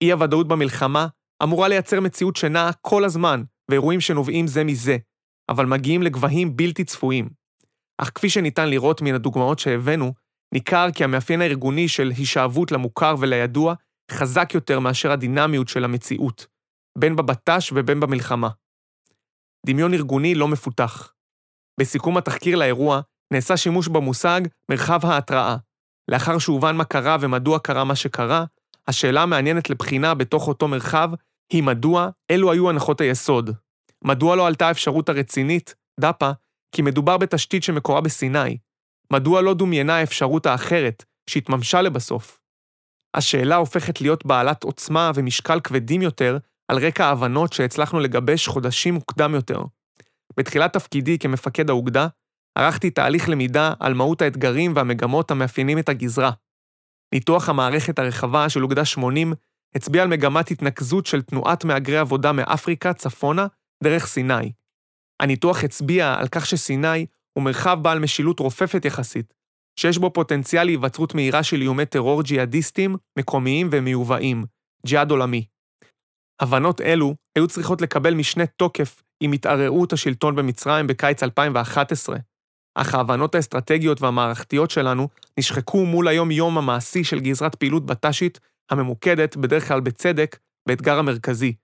אי-הוודאות 0.02 0.48
במלחמה 0.48 1.06
אמורה 1.42 1.68
לייצר 1.68 2.00
מציאות 2.00 2.36
שנעה 2.36 2.72
כל 2.72 3.04
הזמן, 3.04 3.42
ואירועים 3.70 4.00
שנובעים 4.00 4.46
זה 4.46 4.64
מזה, 4.64 4.96
אבל 5.48 5.66
מגיעים 5.66 6.02
לגבהים 6.02 6.56
בלתי 6.56 6.84
צפויים. 6.84 7.28
אך 7.98 8.10
כפי 8.14 8.30
שניתן 8.30 8.68
לראות 8.68 9.02
מן 9.02 9.14
הדוגמאות 9.14 9.58
שהבאנו, 9.58 10.12
ניכר 10.54 10.88
כי 10.94 11.04
המאפיין 11.04 11.40
הארגוני 11.40 11.88
של 11.88 12.12
הישאבות 12.16 12.72
למוכר 12.72 13.14
ולידוע 13.18 13.74
חזק 14.10 14.54
יותר 14.54 14.80
מאשר 14.80 15.12
הדינמיות 15.12 15.68
של 15.68 15.84
המציאות, 15.84 16.46
בין 16.98 17.16
בבט"ש 17.16 17.72
ובין 17.74 18.00
במלחמה. 18.00 18.48
דמיון 19.66 19.94
ארגוני 19.94 20.34
לא 20.34 20.48
מפותח. 20.48 21.13
בסיכום 21.80 22.16
התחקיר 22.16 22.56
לאירוע, 22.56 23.00
נעשה 23.32 23.56
שימוש 23.56 23.88
במושג 23.88 24.40
מרחב 24.70 25.00
ההתראה. 25.06 25.56
לאחר 26.10 26.38
שהובן 26.38 26.76
מה 26.76 26.84
קרה 26.84 27.16
ומדוע 27.20 27.58
קרה 27.58 27.84
מה 27.84 27.96
שקרה, 27.96 28.44
השאלה 28.88 29.22
המעניינת 29.22 29.70
לבחינה 29.70 30.14
בתוך 30.14 30.48
אותו 30.48 30.68
מרחב 30.68 31.10
היא 31.52 31.62
מדוע 31.62 32.08
אלו 32.30 32.52
היו 32.52 32.70
הנחות 32.70 33.00
היסוד. 33.00 33.50
מדוע 34.04 34.36
לא 34.36 34.46
עלתה 34.46 34.68
האפשרות 34.68 35.08
הרצינית, 35.08 35.74
דפ"א, 36.00 36.32
כי 36.72 36.82
מדובר 36.82 37.16
בתשתית 37.16 37.62
שמקורה 37.62 38.00
בסיני? 38.00 38.58
מדוע 39.12 39.42
לא 39.42 39.54
דומיינה 39.54 39.96
האפשרות 39.96 40.46
האחרת, 40.46 41.04
שהתממשה 41.30 41.82
לבסוף? 41.82 42.40
השאלה 43.16 43.56
הופכת 43.56 44.00
להיות 44.00 44.26
בעלת 44.26 44.64
עוצמה 44.64 45.10
ומשקל 45.14 45.60
כבדים 45.60 46.02
יותר 46.02 46.38
על 46.68 46.86
רקע 46.86 47.06
ההבנות 47.06 47.52
שהצלחנו 47.52 48.00
לגבש 48.00 48.48
חודשים 48.48 48.94
מוקדם 48.94 49.34
יותר. 49.34 49.60
בתחילת 50.36 50.72
תפקידי 50.72 51.18
כמפקד 51.18 51.70
האוגדה, 51.70 52.06
ערכתי 52.58 52.90
תהליך 52.90 53.28
למידה 53.28 53.72
על 53.80 53.94
מהות 53.94 54.22
האתגרים 54.22 54.72
והמגמות 54.76 55.30
המאפיינים 55.30 55.78
את 55.78 55.88
הגזרה. 55.88 56.30
ניתוח 57.14 57.48
המערכת 57.48 57.98
הרחבה 57.98 58.48
של 58.48 58.62
אוגדה 58.62 58.84
80 58.84 59.32
הצביע 59.74 60.02
על 60.02 60.08
מגמת 60.08 60.50
התנקזות 60.50 61.06
של 61.06 61.22
תנועת 61.22 61.64
מהגרי 61.64 61.98
עבודה 61.98 62.32
מאפריקה 62.32 62.92
צפונה 62.92 63.46
דרך 63.84 64.06
סיני. 64.06 64.52
הניתוח 65.22 65.64
הצביע 65.64 66.14
על 66.14 66.28
כך 66.28 66.46
שסיני 66.46 67.06
הוא 67.32 67.44
מרחב 67.44 67.78
בעל 67.82 67.98
משילות 67.98 68.40
רופפת 68.40 68.84
יחסית, 68.84 69.34
שיש 69.80 69.98
בו 69.98 70.12
פוטנציאל 70.12 70.64
להיווצרות 70.64 71.14
מהירה 71.14 71.42
של 71.42 71.60
איומי 71.60 71.86
טרור 71.86 72.22
ג'יהאדיסטים, 72.22 72.96
מקומיים 73.18 73.68
ומיובאים, 73.72 74.44
ג'יהאד 74.86 75.10
עולמי. 75.10 75.46
הבנות 76.40 76.80
אלו 76.80 77.14
היו 77.36 77.48
צריכות 77.48 77.80
לקבל 77.80 78.14
משנה 78.14 78.46
תוקף 78.46 79.02
עם 79.20 79.32
התערערות 79.32 79.92
השלטון 79.92 80.36
במצרים 80.36 80.86
בקיץ 80.86 81.22
2011, 81.22 82.16
אך 82.74 82.94
ההבנות 82.94 83.34
האסטרטגיות 83.34 84.02
והמערכתיות 84.02 84.70
שלנו 84.70 85.08
נשחקו 85.38 85.84
מול 85.84 86.08
היום-יום 86.08 86.58
המעשי 86.58 87.04
של 87.04 87.20
גזרת 87.20 87.54
פעילות 87.54 87.86
בט"שית 87.86 88.40
הממוקדת, 88.70 89.36
בדרך 89.36 89.68
כלל 89.68 89.80
בצדק, 89.80 90.38
באתגר 90.68 90.98
המרכזי, 90.98 91.54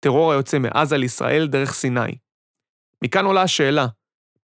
טרור 0.00 0.32
היוצא 0.32 0.58
מעזה 0.58 0.96
לישראל 0.96 1.46
דרך 1.46 1.72
סיני. 1.72 2.18
מכאן 3.04 3.24
עולה 3.24 3.42
השאלה, 3.42 3.86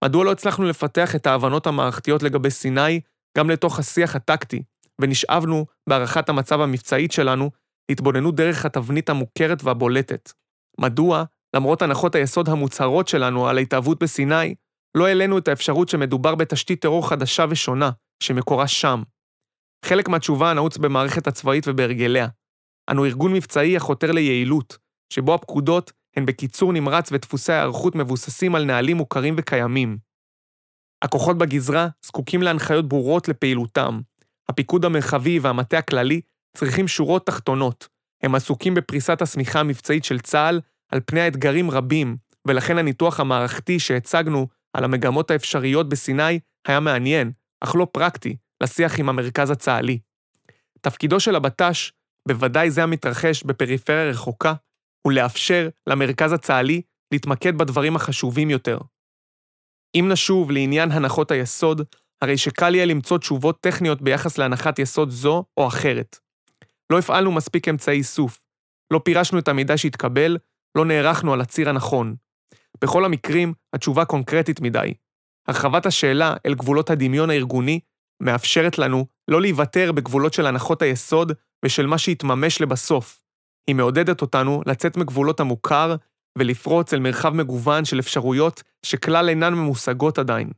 מדוע 0.03 0.25
לא 0.25 0.31
הצלחנו 0.31 0.65
לפתח 0.65 1.15
את 1.15 1.27
ההבנות 1.27 1.67
המערכתיות 1.67 2.23
לגבי 2.23 2.51
סיני 2.51 3.01
גם 3.37 3.49
לתוך 3.49 3.79
השיח 3.79 4.15
הטקטי, 4.15 4.63
ונשאבנו, 5.01 5.65
בהערכת 5.89 6.29
המצב 6.29 6.61
המבצעית 6.61 7.11
שלנו, 7.11 7.51
להתבוננות 7.89 8.35
דרך 8.35 8.65
התבנית 8.65 9.09
המוכרת 9.09 9.63
והבולטת? 9.63 10.31
מדוע, 10.79 11.23
למרות 11.55 11.81
הנחות 11.81 12.15
היסוד 12.15 12.49
המוצהרות 12.49 13.07
שלנו 13.07 13.47
על 13.47 13.57
ההתאהבות 13.57 14.03
בסיני, 14.03 14.55
לא 14.97 15.07
העלינו 15.07 15.37
את 15.37 15.47
האפשרות 15.47 15.89
שמדובר 15.89 16.35
בתשתית 16.35 16.81
טרור 16.81 17.09
חדשה 17.09 17.45
ושונה, 17.49 17.89
שמקורה 18.23 18.67
שם. 18.67 19.03
חלק 19.85 20.09
מהתשובה 20.09 20.53
נעוץ 20.53 20.77
במערכת 20.77 21.27
הצבאית 21.27 21.67
ובהרגליה. 21.67 22.27
אנו 22.89 23.05
ארגון 23.05 23.33
מבצעי 23.33 23.77
החותר 23.77 24.11
ליעילות, 24.11 24.77
שבו 25.13 25.33
הפקודות 25.33 25.91
הן 26.15 26.25
בקיצור 26.25 26.73
נמרץ 26.73 27.11
ודפוסי 27.11 27.51
ההיערכות 27.51 27.95
מבוססים 27.95 28.55
על 28.55 28.65
נהלים 28.65 28.97
מוכרים 28.97 29.35
וקיימים. 29.37 29.97
הכוחות 31.01 31.37
בגזרה 31.37 31.87
זקוקים 32.05 32.41
להנחיות 32.41 32.87
ברורות 32.87 33.27
לפעילותם. 33.27 34.01
הפיקוד 34.49 34.85
המרחבי 34.85 35.39
והמטה 35.39 35.77
הכללי 35.77 36.21
צריכים 36.55 36.87
שורות 36.87 37.25
תחתונות. 37.25 37.87
הם 38.23 38.35
עסוקים 38.35 38.73
בפריסת 38.73 39.21
השמיכה 39.21 39.59
המבצעית 39.59 40.03
של 40.03 40.19
צה"ל 40.19 40.61
על 40.91 40.99
פני 41.05 41.21
האתגרים 41.21 41.71
רבים, 41.71 42.17
ולכן 42.47 42.77
הניתוח 42.77 43.19
המערכתי 43.19 43.79
שהצגנו 43.79 44.47
על 44.73 44.83
המגמות 44.83 45.31
האפשריות 45.31 45.89
בסיני 45.89 46.39
היה 46.67 46.79
מעניין, 46.79 47.31
אך 47.61 47.75
לא 47.75 47.87
פרקטי, 47.91 48.35
לשיח 48.63 48.99
עם 48.99 49.09
המרכז 49.09 49.49
הצה"לי. 49.49 49.99
תפקידו 50.81 51.19
של 51.19 51.35
הבט"ש, 51.35 51.91
בוודאי 52.27 52.71
זה 52.71 52.83
המתרחש 52.83 53.43
בפריפריה 53.43 54.09
רחוקה, 54.09 54.53
הוא 55.07 55.13
לאפשר 55.13 55.69
למרכז 55.87 56.31
הצה"לי 56.31 56.81
להתמקד 57.11 57.57
בדברים 57.57 57.95
החשובים 57.95 58.49
יותר. 58.49 58.77
אם 59.95 60.07
נשוב 60.11 60.51
לעניין 60.51 60.91
הנחות 60.91 61.31
היסוד, 61.31 61.81
הרי 62.21 62.37
שקל 62.37 62.75
יהיה 62.75 62.85
למצוא 62.85 63.17
תשובות 63.17 63.59
טכניות 63.61 64.01
ביחס 64.01 64.37
להנחת 64.37 64.79
יסוד 64.79 65.09
זו 65.09 65.43
או 65.57 65.67
אחרת. 65.67 66.19
לא 66.91 66.99
הפעלנו 66.99 67.31
מספיק 67.31 67.67
אמצעי 67.67 67.97
איסוף, 67.97 68.43
לא 68.93 69.01
פירשנו 69.03 69.39
את 69.39 69.47
המידע 69.47 69.77
שהתקבל, 69.77 70.37
לא 70.77 70.85
נערכנו 70.85 71.33
על 71.33 71.41
הציר 71.41 71.69
הנכון. 71.69 72.15
בכל 72.81 73.05
המקרים, 73.05 73.53
התשובה 73.73 74.05
קונקרטית 74.05 74.61
מדי. 74.61 74.93
הרחבת 75.47 75.85
השאלה 75.85 76.33
אל 76.45 76.53
גבולות 76.53 76.89
הדמיון 76.89 77.29
הארגוני 77.29 77.79
מאפשרת 78.21 78.77
לנו 78.77 79.05
לא 79.27 79.41
להיוותר 79.41 79.91
בגבולות 79.91 80.33
של 80.33 80.45
הנחות 80.45 80.81
היסוד 80.81 81.31
ושל 81.65 81.85
מה 81.85 81.97
שיתממש 81.97 82.61
לבסוף. 82.61 83.21
היא 83.67 83.75
מעודדת 83.75 84.21
אותנו 84.21 84.61
לצאת 84.65 84.97
מגבולות 84.97 85.39
המוכר 85.39 85.95
ולפרוץ 86.37 86.93
אל 86.93 86.99
מרחב 86.99 87.29
מגוון 87.29 87.85
של 87.85 87.99
אפשרויות 87.99 88.63
שכלל 88.85 89.29
אינן 89.29 89.53
ממושגות 89.53 90.19
עדיין. 90.19 90.49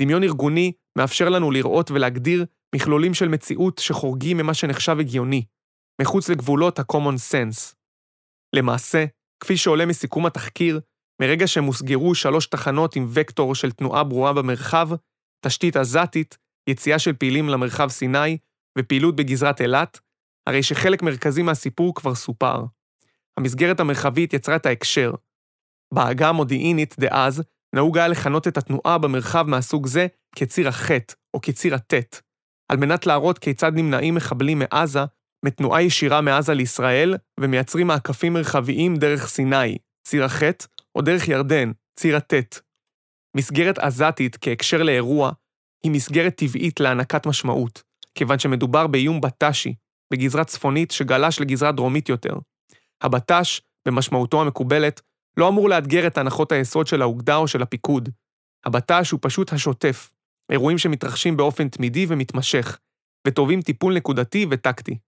דמיון 0.00 0.22
ארגוני 0.22 0.72
מאפשר 0.98 1.28
לנו 1.28 1.50
לראות 1.50 1.90
ולהגדיר 1.90 2.44
מכלולים 2.74 3.14
של 3.14 3.28
מציאות 3.28 3.78
שחורגים 3.78 4.36
ממה 4.36 4.54
שנחשב 4.54 4.96
הגיוני, 5.00 5.44
מחוץ 6.02 6.28
לגבולות 6.28 6.78
ה-common 6.78 7.32
sense. 7.32 7.74
למעשה, 8.56 9.04
כפי 9.40 9.56
שעולה 9.56 9.86
מסיכום 9.86 10.26
התחקיר, 10.26 10.80
מרגע 11.22 11.46
שהם 11.46 11.64
הוסגרו 11.64 12.14
שלוש 12.14 12.46
תחנות 12.46 12.96
עם 12.96 13.06
וקטור 13.12 13.54
של 13.54 13.70
תנועה 13.70 14.04
ברורה 14.04 14.32
במרחב, 14.32 14.88
תשתית 15.46 15.76
עזתית, 15.76 16.38
יציאה 16.68 16.98
של 16.98 17.12
פעילים 17.12 17.48
למרחב 17.48 17.88
סיני 17.88 18.38
ופעילות 18.78 19.16
בגזרת 19.16 19.60
אילת, 19.60 20.00
הרי 20.46 20.62
שחלק 20.62 21.02
מרכזי 21.02 21.42
מהסיפור 21.42 21.94
כבר 21.94 22.14
סופר. 22.14 22.64
המסגרת 23.38 23.80
המרחבית 23.80 24.32
יצרה 24.32 24.56
את 24.56 24.66
ההקשר. 24.66 25.12
בעגה 25.94 26.28
המודיעינית 26.28 26.94
דאז, 27.00 27.42
נהוג 27.74 27.98
היה 27.98 28.08
לכנות 28.08 28.48
את 28.48 28.56
התנועה 28.56 28.98
במרחב 28.98 29.46
מהסוג 29.48 29.86
זה 29.86 30.06
כציר 30.36 30.68
החטא 30.68 31.14
או 31.34 31.40
כציר 31.40 31.74
הטט, 31.74 32.20
על 32.72 32.78
מנת 32.78 33.06
להראות 33.06 33.38
כיצד 33.38 33.72
נמנעים 33.74 34.14
מחבלים 34.14 34.58
מעזה 34.58 35.00
מתנועה 35.44 35.82
ישירה 35.82 36.20
מעזה 36.20 36.54
לישראל 36.54 37.14
ומייצרים 37.40 37.86
מעקפים 37.86 38.32
מרחביים 38.32 38.96
דרך 38.96 39.26
סיני, 39.26 39.78
ציר 40.06 40.24
החטא, 40.24 40.66
או 40.94 41.02
דרך 41.02 41.28
ירדן, 41.28 41.72
ציר 41.98 42.16
הטט. 42.16 42.60
מסגרת 43.36 43.78
עזתית 43.78 44.36
כהקשר 44.40 44.82
לאירוע 44.82 45.32
היא 45.84 45.92
מסגרת 45.92 46.34
טבעית 46.34 46.80
להענקת 46.80 47.26
משמעות, 47.26 47.82
כיוון 48.14 48.38
שמדובר 48.38 48.86
באיום 48.86 49.20
בט"שי, 49.20 49.74
בגזרה 50.12 50.44
צפונית 50.44 50.90
שגלש 50.90 51.40
לגזרה 51.40 51.72
דרומית 51.72 52.08
יותר. 52.08 52.34
הבט"ש, 53.02 53.60
במשמעותו 53.88 54.40
המקובלת, 54.40 55.00
לא 55.36 55.48
אמור 55.48 55.68
לאתגר 55.68 56.06
את 56.06 56.18
הנחות 56.18 56.52
היסוד 56.52 56.86
של 56.86 57.02
האוגדה 57.02 57.36
או 57.36 57.48
של 57.48 57.62
הפיקוד. 57.62 58.08
הבט"ש 58.64 59.10
הוא 59.10 59.20
פשוט 59.22 59.52
השוטף, 59.52 60.10
אירועים 60.50 60.78
שמתרחשים 60.78 61.36
באופן 61.36 61.68
תמידי 61.68 62.06
ומתמשך, 62.08 62.78
וטובים 63.26 63.62
טיפול 63.62 63.96
נקודתי 63.96 64.46
וטקטי. 64.50 64.98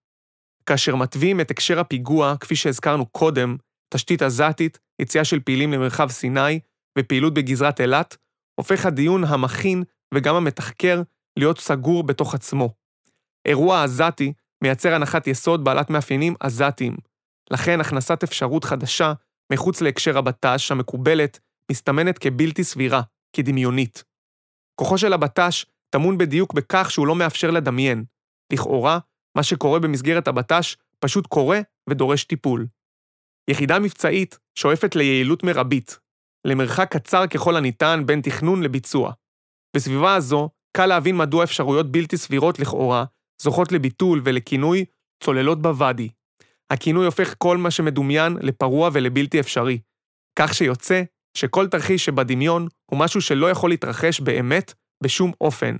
כאשר 0.66 0.96
מתווים 0.96 1.40
את 1.40 1.50
הקשר 1.50 1.80
הפיגוע, 1.80 2.34
כפי 2.40 2.56
שהזכרנו 2.56 3.06
קודם, 3.06 3.56
תשתית 3.94 4.22
עזתית, 4.22 4.78
יציאה 5.02 5.24
של 5.24 5.40
פעילים 5.40 5.72
למרחב 5.72 6.10
סיני 6.10 6.60
ופעילות 6.98 7.34
בגזרת 7.34 7.80
אילת, 7.80 8.16
הופך 8.60 8.86
הדיון 8.86 9.24
המכין 9.24 9.82
וגם 10.14 10.34
המתחקר 10.34 11.02
להיות 11.38 11.58
סגור 11.58 12.02
בתוך 12.02 12.34
עצמו. 12.34 12.74
אירוע 13.48 13.84
עזתי 13.84 14.32
מייצר 14.64 14.94
הנחת 14.94 15.26
יסוד 15.26 15.64
בעלת 15.64 15.90
מאפיינים 15.90 16.34
עזתיים, 16.40 16.96
לכן 17.50 17.80
הכנסת 17.80 18.22
אפשרות 18.22 18.64
חדשה 18.64 19.12
מחוץ 19.52 19.80
להקשר 19.80 20.18
הבט"ש 20.18 20.70
המקובלת 20.70 21.38
מסתמנת 21.70 22.18
כבלתי 22.18 22.64
סבירה, 22.64 23.02
כדמיונית. 23.36 24.04
כוחו 24.74 24.98
של 24.98 25.12
הבט"ש 25.12 25.66
טמון 25.90 26.18
בדיוק 26.18 26.54
בכך 26.54 26.90
שהוא 26.90 27.06
לא 27.06 27.14
מאפשר 27.14 27.50
לדמיין. 27.50 28.04
לכאורה, 28.52 28.98
מה 29.36 29.42
שקורה 29.42 29.78
במסגרת 29.78 30.28
הבט"ש 30.28 30.76
פשוט 30.98 31.26
קורה 31.26 31.60
ודורש 31.90 32.24
טיפול. 32.24 32.66
יחידה 33.50 33.78
מבצעית 33.78 34.38
שואפת 34.58 34.96
ליעילות 34.96 35.42
מרבית, 35.42 35.98
למרחק 36.46 36.92
קצר 36.92 37.26
ככל 37.26 37.56
הניתן 37.56 38.02
בין 38.06 38.20
תכנון 38.20 38.62
לביצוע. 38.62 39.12
בסביבה 39.76 40.14
הזו, 40.14 40.50
קל 40.76 40.86
להבין 40.86 41.16
מדוע 41.16 41.44
אפשרויות 41.44 41.92
בלתי 41.92 42.16
סבירות 42.16 42.58
לכאורה 42.58 43.04
זוכות 43.42 43.72
לביטול 43.72 44.20
ולכינוי 44.24 44.84
צוללות 45.22 45.62
בוואדי. 45.62 46.08
הכינוי 46.70 47.06
הופך 47.06 47.34
כל 47.38 47.56
מה 47.56 47.70
שמדומיין 47.70 48.36
לפרוע 48.40 48.90
ולבלתי 48.92 49.40
אפשרי, 49.40 49.78
כך 50.38 50.54
שיוצא 50.54 51.02
שכל 51.36 51.68
תרחיש 51.68 52.04
שבדמיון 52.04 52.68
הוא 52.94 53.00
משהו 53.00 53.20
שלא 53.20 53.50
יכול 53.50 53.70
להתרחש 53.70 54.20
באמת 54.20 54.74
בשום 55.02 55.32
אופן. 55.40 55.76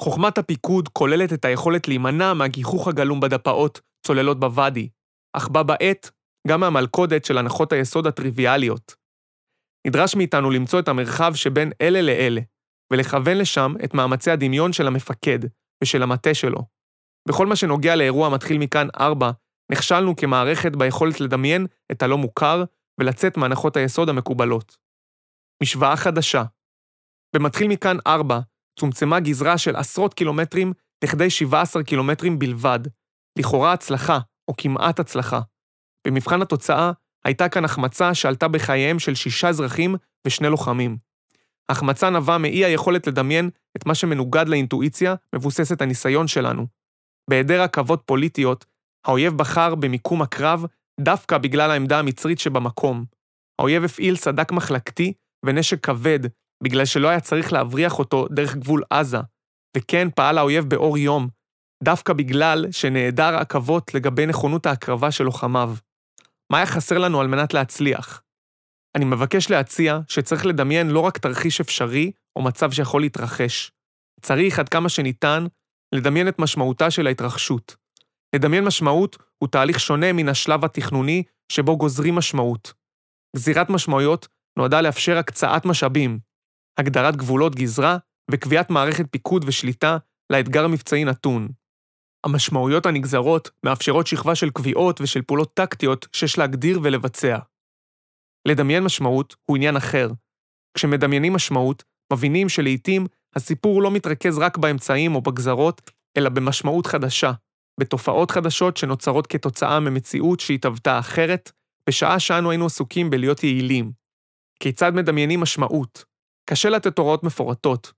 חוכמת 0.00 0.38
הפיקוד 0.38 0.88
כוללת 0.88 1.32
את 1.32 1.44
היכולת 1.44 1.88
להימנע 1.88 2.34
מהגיחוך 2.34 2.88
הגלום 2.88 3.20
בדפאות 3.20 3.80
צוללות 4.06 4.40
בוואדי, 4.40 4.88
אך 5.36 5.48
בה 5.48 5.62
בעת 5.62 6.10
גם 6.48 6.60
מהמלכודת 6.60 7.24
של 7.24 7.38
הנחות 7.38 7.72
היסוד 7.72 8.06
הטריוויאליות. 8.06 8.94
נדרש 9.86 10.14
מאיתנו 10.14 10.50
למצוא 10.50 10.80
את 10.80 10.88
המרחב 10.88 11.34
שבין 11.34 11.72
אלה 11.80 12.02
לאלה, 12.02 12.40
ולכוון 12.92 13.38
לשם 13.38 13.74
את 13.84 13.94
מאמצי 13.94 14.30
הדמיון 14.30 14.72
של 14.72 14.86
המפקד 14.86 15.38
ושל 15.82 16.02
המטה 16.02 16.34
שלו. 16.34 16.58
בכל 17.28 17.46
מה 17.46 17.56
שנוגע 17.56 17.96
לאירוע 17.96 18.26
המתחיל 18.26 18.58
מכאן 18.58 18.88
4, 19.00 19.30
נכשלנו 19.72 20.16
כמערכת 20.16 20.76
ביכולת 20.76 21.20
לדמיין 21.20 21.66
את 21.92 22.02
הלא 22.02 22.18
מוכר 22.18 22.64
ולצאת 23.00 23.36
מהנחות 23.36 23.76
היסוד 23.76 24.08
המקובלות. 24.08 24.89
משוואה 25.62 25.96
חדשה. 25.96 26.44
במתחיל 27.36 27.68
מכאן 27.68 27.96
4, 28.06 28.40
צומצמה 28.78 29.20
גזרה 29.20 29.58
של 29.58 29.76
עשרות 29.76 30.14
קילומטרים 30.14 30.72
לכדי 31.04 31.30
17 31.30 31.82
קילומטרים 31.82 32.38
בלבד, 32.38 32.80
לכאורה 33.38 33.72
הצלחה, 33.72 34.18
או 34.48 34.54
כמעט 34.56 35.00
הצלחה. 35.00 35.40
במבחן 36.06 36.42
התוצאה, 36.42 36.92
הייתה 37.24 37.48
כאן 37.48 37.64
החמצה 37.64 38.14
שעלתה 38.14 38.48
בחייהם 38.48 38.98
של 38.98 39.14
שישה 39.14 39.48
אזרחים 39.48 39.94
ושני 40.26 40.48
לוחמים. 40.48 40.96
החמצה 41.68 42.10
נבעה 42.10 42.38
מאי 42.38 42.64
היכולת 42.64 43.06
לדמיין 43.06 43.50
את 43.76 43.86
מה 43.86 43.94
שמנוגד 43.94 44.48
לאינטואיציה 44.48 45.14
מבוססת 45.34 45.82
הניסיון 45.82 46.28
שלנו. 46.28 46.66
בהיעדר 47.30 47.62
עכבות 47.62 48.02
פוליטיות, 48.06 48.64
האויב 49.06 49.32
בחר 49.36 49.74
במיקום 49.74 50.22
הקרב 50.22 50.64
דווקא 51.00 51.38
בגלל 51.38 51.70
העמדה 51.70 51.98
המצרית 51.98 52.38
שבמקום. 52.38 53.04
האויב 53.58 53.84
הפעיל 53.84 54.16
סדק 54.16 54.52
מחלקתי 54.52 55.12
ונשק 55.46 55.86
כבד, 55.86 56.20
בגלל 56.62 56.84
שלא 56.84 57.08
היה 57.08 57.20
צריך 57.20 57.52
להבריח 57.52 57.98
אותו 57.98 58.26
דרך 58.28 58.56
גבול 58.56 58.82
עזה, 58.90 59.18
וכן 59.76 60.08
פעל 60.14 60.38
האויב 60.38 60.64
באור 60.64 60.98
יום, 60.98 61.28
דווקא 61.82 62.12
בגלל 62.12 62.66
שנעדר 62.70 63.36
עכבות 63.36 63.94
לגבי 63.94 64.26
נכונות 64.26 64.66
ההקרבה 64.66 65.10
של 65.10 65.24
לוחמיו. 65.24 65.74
מה 66.52 66.58
היה 66.58 66.66
חסר 66.66 66.98
לנו 66.98 67.20
על 67.20 67.26
מנת 67.26 67.54
להצליח? 67.54 68.22
אני 68.96 69.04
מבקש 69.04 69.50
להציע 69.50 69.98
שצריך 70.08 70.46
לדמיין 70.46 70.90
לא 70.90 71.00
רק 71.00 71.18
תרחיש 71.18 71.60
אפשרי 71.60 72.12
או 72.36 72.42
מצב 72.42 72.72
שיכול 72.72 73.00
להתרחש. 73.00 73.72
צריך 74.20 74.58
עד 74.58 74.68
כמה 74.68 74.88
שניתן 74.88 75.46
לדמיין 75.94 76.28
את 76.28 76.38
משמעותה 76.38 76.90
של 76.90 77.06
ההתרחשות. 77.06 77.76
לדמיין 78.34 78.64
משמעות 78.64 79.16
הוא 79.38 79.48
תהליך 79.48 79.80
שונה 79.80 80.12
מן 80.12 80.28
השלב 80.28 80.64
התכנוני 80.64 81.22
שבו 81.52 81.76
גוזרים 81.76 82.14
משמעות. 82.14 82.72
גזירת 83.36 83.70
משמעויות 83.70 84.28
נועדה 84.58 84.80
לאפשר 84.80 85.18
הקצאת 85.18 85.64
משאבים, 85.64 86.18
הגדרת 86.78 87.16
גבולות 87.16 87.54
גזרה 87.54 87.96
וקביעת 88.30 88.70
מערכת 88.70 89.04
פיקוד 89.10 89.44
ושליטה 89.46 89.96
לאתגר 90.32 90.68
מבצעי 90.68 91.04
נתון. 91.04 91.48
המשמעויות 92.26 92.86
הנגזרות 92.86 93.50
מאפשרות 93.66 94.06
שכבה 94.06 94.34
של 94.34 94.50
קביעות 94.50 95.00
ושל 95.00 95.22
פעולות 95.22 95.54
טקטיות 95.54 96.06
שיש 96.12 96.38
להגדיר 96.38 96.80
ולבצע. 96.82 97.38
לדמיין 98.48 98.84
משמעות 98.84 99.36
הוא 99.44 99.56
עניין 99.56 99.76
אחר. 99.76 100.08
כשמדמיינים 100.74 101.32
משמעות, 101.32 101.84
מבינים 102.12 102.48
שלעיתים 102.48 103.06
הסיפור 103.36 103.82
לא 103.82 103.90
מתרכז 103.90 104.38
רק 104.38 104.56
באמצעים 104.56 105.14
או 105.14 105.20
בגזרות, 105.20 105.90
אלא 106.16 106.28
במשמעות 106.28 106.86
חדשה, 106.86 107.32
בתופעות 107.80 108.30
חדשות 108.30 108.76
שנוצרות 108.76 109.26
כתוצאה 109.26 109.80
ממציאות 109.80 110.40
שהתהוותה 110.40 110.98
אחרת, 110.98 111.52
בשעה 111.88 112.20
שאנו 112.20 112.50
היינו 112.50 112.66
עסוקים 112.66 113.10
בלהיות 113.10 113.44
יעילים. 113.44 113.99
כיצד 114.62 114.94
מדמיינים 114.94 115.40
משמעות? 115.40 116.04
קשה 116.50 116.68
לתת 116.68 116.98
הוראות 116.98 117.24
מפורטות. 117.24 117.92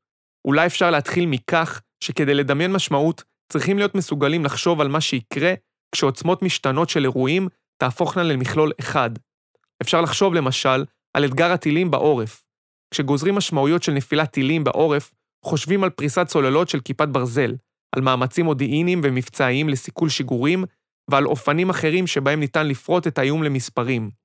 אולי 0.45 0.67
אפשר 0.67 0.91
להתחיל 0.91 1.27
מכך 1.27 1.81
שכדי 2.05 2.35
לדמיין 2.35 2.73
משמעות, 2.73 3.23
צריכים 3.53 3.79
להיות 3.79 3.95
מסוגלים 3.95 4.45
לחשוב 4.45 4.81
על 4.81 4.89
מה 4.89 5.01
שיקרה 5.01 5.55
כשעוצמות 5.95 6.43
משתנות 6.43 6.89
של 6.89 7.05
אירועים 7.05 7.49
תהפוכנה 7.77 8.23
למכלול 8.23 8.73
אחד. 8.81 9.11
אפשר 9.83 10.01
לחשוב 10.01 10.35
למשל 10.35 10.85
על 11.15 11.25
אתגר 11.25 11.53
הטילים 11.53 11.91
בעורף. 11.91 12.45
כשגוזרים 12.95 13.35
משמעויות 13.35 13.83
של 13.83 13.93
נפילת 13.93 14.31
טילים 14.31 14.65
בעורף, 14.65 15.13
חושבים 15.45 15.85
על 15.85 15.91
פריסת 15.91 16.27
צוללות 16.27 16.69
של 16.69 16.81
כיפת 16.81 17.09
ברזל, 17.09 17.55
על 17.97 18.03
מאמצים 18.03 18.45
מודיעיניים 18.45 19.01
ומבצעיים 19.05 19.69
לסיכול 19.69 20.09
שיגורים, 20.09 20.65
ועל 21.11 21.27
אופנים 21.27 21.71
אחרים 21.71 22.07
שבהם 22.07 22.41
ניתן 22.41 22.69
לפרוט 22.69 23.07
את 23.07 23.19
האיום 23.19 23.43
למספרים. 23.43 24.22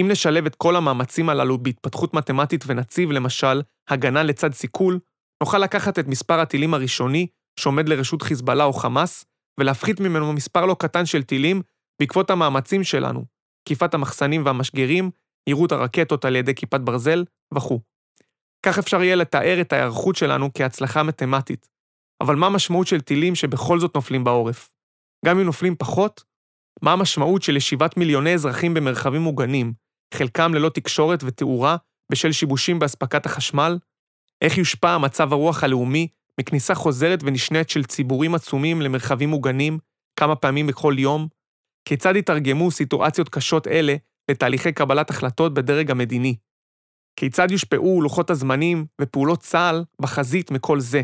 אם 0.00 0.06
נשלב 0.10 0.46
את 0.46 0.54
כל 0.54 0.76
המאמצים 0.76 1.28
הללו 1.28 1.58
בהתפתחות 1.58 2.14
מתמטית 2.14 2.64
ונציב, 2.66 3.10
למשל, 3.10 3.62
הגנה 3.88 4.22
לצד 4.22 4.52
סיכול, 4.52 4.98
נוכל 5.42 5.58
לקחת 5.58 5.98
את 5.98 6.06
מספר 6.06 6.40
הטילים 6.40 6.74
הראשוני, 6.74 7.26
שעומד 7.60 7.88
לרשות 7.88 8.22
חיזבאללה 8.22 8.64
או 8.64 8.72
חמאס, 8.72 9.24
ולהפחית 9.60 10.00
ממנו 10.00 10.32
מספר 10.32 10.66
לא 10.66 10.76
קטן 10.78 11.06
של 11.06 11.22
טילים 11.22 11.62
בעקבות 12.00 12.30
המאמצים 12.30 12.84
שלנו, 12.84 13.24
תקיפת 13.64 13.94
המחסנים 13.94 14.46
והמשגרים, 14.46 15.10
יירוט 15.48 15.72
הרקטות 15.72 16.24
על 16.24 16.36
ידי 16.36 16.54
כיפת 16.54 16.80
ברזל 16.80 17.24
וכו'. 17.54 17.80
כך 18.66 18.78
אפשר 18.78 19.02
יהיה 19.02 19.16
לתאר 19.16 19.60
את 19.60 19.72
ההיערכות 19.72 20.16
שלנו 20.16 20.50
כהצלחה 20.54 21.02
מתמטית. 21.02 21.68
אבל 22.22 22.36
מה 22.36 22.46
המשמעות 22.46 22.86
של 22.86 23.00
טילים 23.00 23.34
שבכל 23.34 23.80
זאת 23.80 23.94
נופלים 23.94 24.24
בעורף? 24.24 24.72
גם 25.24 25.38
אם 25.38 25.44
נופלים 25.46 25.76
פחות, 25.76 26.24
מה 26.82 26.92
המשמעות 26.92 27.42
של 27.42 27.56
ישיבת 27.56 27.96
מיליוני 27.96 28.34
אזרחים 28.34 28.74
במרחבים 28.74 29.22
מוגנים, 29.22 29.72
חלקם 30.14 30.54
ללא 30.54 30.68
תקשורת 30.68 31.24
ותאורה 31.24 31.76
בשל 32.12 32.32
שיבושים 32.32 32.78
באספקת 32.78 33.26
החשמל? 33.26 33.78
איך 34.42 34.58
יושפע 34.58 34.98
מצב 34.98 35.32
הרוח 35.32 35.64
הלאומי 35.64 36.08
מכניסה 36.40 36.74
חוזרת 36.74 37.20
ונשנית 37.22 37.70
של 37.70 37.84
ציבורים 37.84 38.34
עצומים 38.34 38.82
למרחבים 38.82 39.28
מוגנים, 39.28 39.78
כמה 40.16 40.36
פעמים 40.36 40.66
בכל 40.66 40.94
יום? 40.98 41.28
כיצד 41.84 42.16
יתרגמו 42.16 42.70
סיטואציות 42.70 43.28
קשות 43.28 43.66
אלה 43.66 43.94
לתהליכי 44.30 44.72
קבלת 44.72 45.10
החלטות 45.10 45.54
בדרג 45.54 45.90
המדיני? 45.90 46.36
כיצד 47.16 47.50
יושפעו 47.50 48.02
לוחות 48.02 48.30
הזמנים 48.30 48.86
ופעולות 49.00 49.40
צה"ל 49.40 49.84
בחזית 50.00 50.50
מכל 50.50 50.80
זה? 50.80 51.02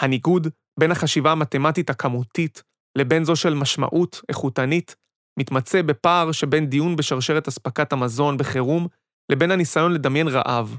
הניגוד 0.00 0.48
בין 0.78 0.90
החשיבה 0.90 1.32
המתמטית 1.32 1.90
הכמותית 1.90 2.62
לבין 2.96 3.24
זו 3.24 3.36
של 3.36 3.54
משמעות 3.54 4.20
איכותנית 4.28 4.96
מתמצא 5.38 5.82
בפער 5.82 6.32
שבין 6.32 6.66
דיון 6.66 6.96
בשרשרת 6.96 7.48
אספקת 7.48 7.92
המזון 7.92 8.36
בחירום 8.36 8.86
לבין 9.32 9.50
הניסיון 9.50 9.92
לדמיין 9.92 10.28
רעב. 10.28 10.78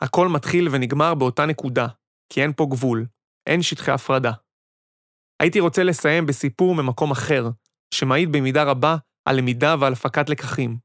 הכל 0.00 0.28
מתחיל 0.28 0.68
ונגמר 0.72 1.14
באותה 1.14 1.46
נקודה, 1.46 1.86
כי 2.32 2.42
אין 2.42 2.52
פה 2.52 2.66
גבול, 2.70 3.06
אין 3.48 3.62
שטחי 3.62 3.90
הפרדה. 3.90 4.32
הייתי 5.42 5.60
רוצה 5.60 5.82
לסיים 5.82 6.26
בסיפור 6.26 6.74
ממקום 6.74 7.10
אחר, 7.10 7.48
שמעיד 7.94 8.32
במידה 8.32 8.62
רבה 8.62 8.96
על 9.28 9.36
למידה 9.36 9.74
ועל 9.80 9.92
הפקת 9.92 10.28
לקחים. 10.28 10.78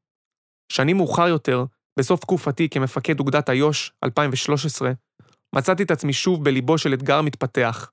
שנים 0.71 0.97
מאוחר 0.97 1.27
יותר, 1.27 1.65
בסוף 1.99 2.19
תקופתי 2.19 2.69
כמפקד 2.69 3.19
אוגדת 3.19 3.49
איו"ש, 3.49 3.91
2013, 4.03 4.91
מצאתי 5.55 5.83
את 5.83 5.91
עצמי 5.91 6.13
שוב 6.13 6.43
בליבו 6.43 6.77
של 6.77 6.93
אתגר 6.93 7.21
מתפתח. 7.21 7.91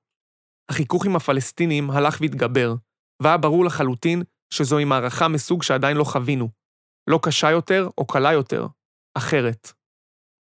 החיכוך 0.71 1.07
עם 1.07 1.17
הפלסטינים 1.17 1.91
הלך 1.91 2.21
והתגבר, 2.21 2.75
והיה 3.23 3.37
ברור 3.37 3.65
לחלוטין 3.65 4.23
שזוהי 4.55 4.85
מערכה 4.85 5.29
מסוג 5.29 5.63
שעדיין 5.63 5.97
לא 5.97 6.05
חווינו. 6.05 6.49
לא 7.11 7.21
קשה 7.23 7.51
יותר 7.51 7.89
או 7.99 8.07
קלה 8.07 8.33
יותר, 8.33 8.67
אחרת. 9.19 9.73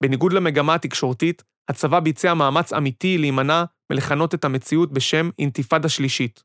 בניגוד 0.03 0.33
למגמה 0.33 0.75
התקשורתית, 0.75 1.43
הצבא 1.71 2.01
ביצע 2.01 2.35
מאמץ 2.35 2.73
אמיתי 2.73 3.19
להימנע 3.19 3.65
מלכנות 3.93 4.35
את 4.35 4.45
המציאות 4.45 4.93
בשם 4.93 5.31
אינתיפאדה 5.39 5.89
שלישית. 5.89 6.43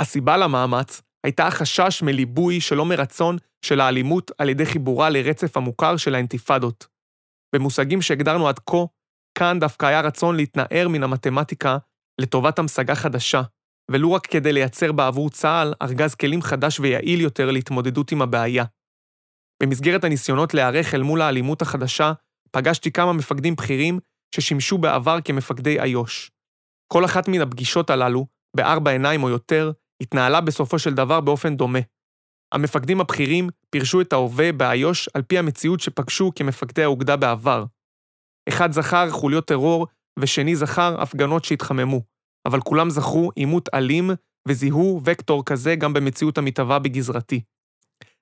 הסיבה 0.00 0.36
למאמץ 0.36 1.02
הייתה 1.26 1.46
החשש 1.46 2.02
מליבוי 2.02 2.60
שלא 2.60 2.84
מרצון 2.84 3.36
של 3.64 3.80
האלימות 3.80 4.30
על 4.38 4.48
ידי 4.48 4.66
חיבורה 4.66 5.10
לרצף 5.10 5.56
המוכר 5.56 5.96
של 5.96 6.14
האינתיפאדות. 6.14 6.86
במושגים 7.54 8.02
שהגדרנו 8.02 8.48
עד 8.48 8.58
כה, 8.58 8.84
כאן 9.38 9.60
דווקא 9.60 9.86
היה 9.86 10.00
רצון 10.00 10.36
להתנער 10.36 10.88
מן 10.88 11.02
המתמטיקה 11.02 11.78
לטובת 12.20 12.58
המשגה 12.58 12.94
חדשה, 12.94 13.42
ולו 13.90 14.12
רק 14.12 14.26
כדי 14.26 14.52
לייצר 14.52 14.92
בעבור 14.92 15.30
צה"ל 15.30 15.74
ארגז 15.82 16.14
כלים 16.14 16.42
חדש 16.42 16.80
ויעיל 16.80 17.20
יותר 17.20 17.50
להתמודדות 17.50 18.12
עם 18.12 18.22
הבעיה. 18.22 18.64
במסגרת 19.62 20.04
הניסיונות 20.04 20.54
להיערך 20.54 20.94
אל 20.94 21.02
מול 21.02 21.22
האלימות 21.22 21.62
החדשה, 21.62 22.12
פגשתי 22.50 22.92
כמה 22.92 23.12
מפקדים 23.12 23.54
בכירים 23.56 23.98
ששימשו 24.34 24.78
בעבר 24.78 25.18
כמפקדי 25.24 25.80
איו"ש. 25.80 26.30
כל 26.92 27.04
אחת 27.04 27.28
מן 27.28 27.40
הפגישות 27.40 27.90
הללו, 27.90 28.26
בארבע 28.56 28.90
עיניים 28.90 29.22
או 29.22 29.28
יותר, 29.28 29.72
התנהלה 30.02 30.40
בסופו 30.40 30.78
של 30.78 30.94
דבר 30.94 31.20
באופן 31.20 31.56
דומה. 31.56 31.78
המפקדים 32.54 33.00
הבכירים 33.00 33.48
פירשו 33.70 34.00
את 34.00 34.12
ההווה 34.12 34.52
באיו"ש 34.52 35.08
על 35.14 35.22
פי 35.22 35.38
המציאות 35.38 35.80
שפגשו 35.80 36.32
כמפקדי 36.34 36.84
האוגדה 36.84 37.16
בעבר. 37.16 37.64
אחד 38.48 38.72
זכר 38.72 39.10
חוליות 39.10 39.46
טרור 39.46 39.86
ושני 40.18 40.56
זכר 40.56 41.02
הפגנות 41.02 41.44
שהתחממו, 41.44 42.00
אבל 42.46 42.60
כולם 42.60 42.90
זכרו 42.90 43.30
עימות 43.34 43.68
אלים 43.74 44.10
וזיהו 44.48 45.00
וקטור 45.04 45.44
כזה 45.44 45.74
גם 45.74 45.92
במציאות 45.92 46.38
המתהווה 46.38 46.78
בגזרתי. 46.78 47.40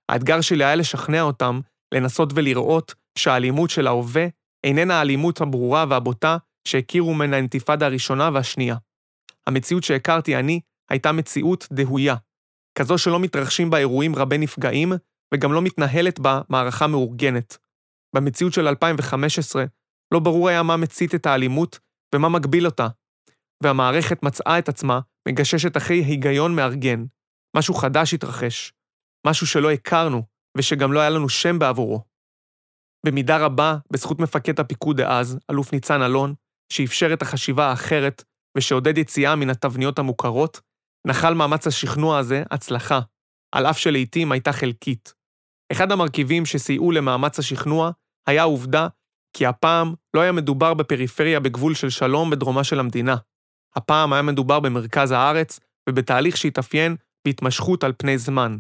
האתגר 0.09 0.41
שלי 0.41 0.65
היה 0.65 0.75
לשכנע 0.75 1.23
אותם 1.23 1.61
לנסות 1.95 2.33
ולראות 2.35 2.95
שהאלימות 3.19 3.71
של 3.71 3.87
ההווה 3.87 4.27
איננה 4.65 4.95
האלימות 4.95 5.41
הברורה 5.41 5.85
והבוטה 5.89 6.37
שהכירו 6.69 7.15
מן 7.15 7.35
האינתיפאדה 7.35 7.87
הראשונה 7.87 8.31
והשנייה. 8.35 8.77
המציאות 9.47 9.85
שהכרתי 9.85 10.37
אני 10.37 10.61
הייתה 10.91 11.13
מציאות 11.13 11.69
דהויה, 11.73 12.15
כזו 12.79 12.99
שלא 12.99 13.21
מתרחשים 13.21 13.71
בה 13.71 13.79
אירועים 13.79 14.17
רבי 14.17 14.39
נפגעים, 14.39 14.93
וגם 15.35 15.53
לא 15.53 15.63
מתנהלת 15.63 16.19
בה 16.19 16.41
מערכה 16.49 16.87
מאורגנת. 16.87 17.59
במציאות 18.17 18.53
של 18.53 18.69
2015, 18.69 19.65
לא 20.15 20.21
ברור 20.21 20.49
היה 20.49 20.63
מה 20.63 20.77
מצית 20.77 21.15
את 21.15 21.27
האלימות 21.27 21.79
ומה 22.15 22.29
מגביל 22.29 22.67
אותה, 22.67 22.89
והמערכת 23.63 24.23
מצאה 24.23 24.59
את 24.59 24.69
עצמה 24.69 25.01
מגששת 25.29 25.77
אחרי 25.77 25.99
היגיון 25.99 26.57
מארגן. 26.57 27.05
משהו 27.57 27.75
חדש 27.75 28.15
התרחש, 28.15 28.73
משהו 29.27 29.47
שלא 29.47 29.71
הכרנו, 29.71 30.23
ושגם 30.57 30.93
לא 30.93 31.01
היה 31.01 31.11
לנו 31.11 31.29
שם 31.29 31.59
בעבורו. 31.59 32.05
במידה 33.07 33.37
רבה, 33.39 33.77
בזכות 33.91 34.19
מפקד 34.21 34.61
הפיקוד 34.61 34.97
דאז, 34.97 35.39
אלוף 35.51 35.73
ניצן 35.73 36.03
אלון, 36.03 36.35
שאפשר 36.73 37.13
את 37.13 37.23
החשיבה 37.23 37.67
האחרת 37.67 38.25
ושעודד 38.57 38.99
יציאה 38.99 39.37
מן 39.37 39.51
התבניות 39.51 39.99
המוכרות, 39.99 40.61
נחל 41.07 41.35
מאמץ 41.35 41.67
השכנוע 41.67 42.19
הזה 42.19 42.43
הצלחה, 42.51 43.01
על 43.55 43.67
אף 43.67 43.79
שלעיתים 43.79 44.33
הייתה 44.33 44.53
חלקית. 44.53 45.15
אחד 45.73 45.93
המרכיבים 45.93 46.47
שסייעו 46.47 46.93
למאמץ 46.93 47.39
השכנוע 47.39 47.91
היה 48.29 48.43
העובדה 48.43 48.89
כי 49.35 49.47
הפעם 49.47 49.95
לא 50.15 50.21
היה 50.21 50.33
מדובר 50.33 50.75
בפריפריה 50.75 51.41
בגבול 51.41 51.75
של 51.75 51.91
שלום 51.91 52.31
בדרומה 52.31 52.65
של 52.65 52.81
המדינה. 52.81 53.17
הפעם 53.77 54.13
היה 54.13 54.23
מדובר 54.23 54.61
במרכז 54.61 55.11
הארץ 55.11 55.61
ובתהליך 55.89 56.37
שהתאפיין 56.37 56.97
בהתמשכות 57.27 57.85
על 57.85 57.93
פני 57.99 58.19
זמן. 58.19 58.57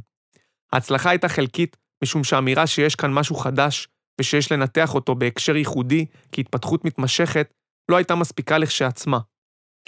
ההצלחה 0.73 1.11
הייתה 1.11 1.29
חלקית 1.29 1.77
משום 2.05 2.25
שהאמירה 2.25 2.67
שיש 2.67 2.95
כאן 2.95 3.13
משהו 3.13 3.37
חדש 3.37 3.89
ושיש 4.21 4.53
לנתח 4.53 4.95
אותו 4.95 5.15
בהקשר 5.15 5.57
ייחודי 5.57 6.07
כהתפתחות 6.33 6.85
מתמשכת 6.85 7.55
לא 7.91 7.97
הייתה 7.97 8.15
מספיקה 8.15 8.59
לכשעצמה. 8.59 9.19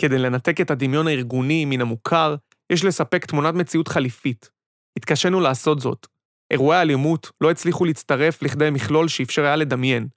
כדי 0.01 0.19
לנתק 0.19 0.61
את 0.61 0.71
הדמיון 0.71 1.09
הארגוני 1.09 1.65
מן 1.65 1.81
המוכר, 1.81 2.37
יש 2.73 2.85
לספק 2.85 3.25
תמונת 3.25 3.55
מציאות 3.55 3.89
חליפית. 3.89 4.51
התקשינו 4.99 5.41
לעשות 5.41 5.81
זאת. 5.81 6.07
אירועי 6.51 6.79
האלימות 6.79 7.31
לא 7.41 7.51
הצליחו 7.51 7.85
להצטרף 7.85 8.43
לכדי 8.43 8.71
מכלול 8.71 9.09
שאפשר 9.09 9.43
היה 9.43 9.57
לדמיין. 9.57 10.09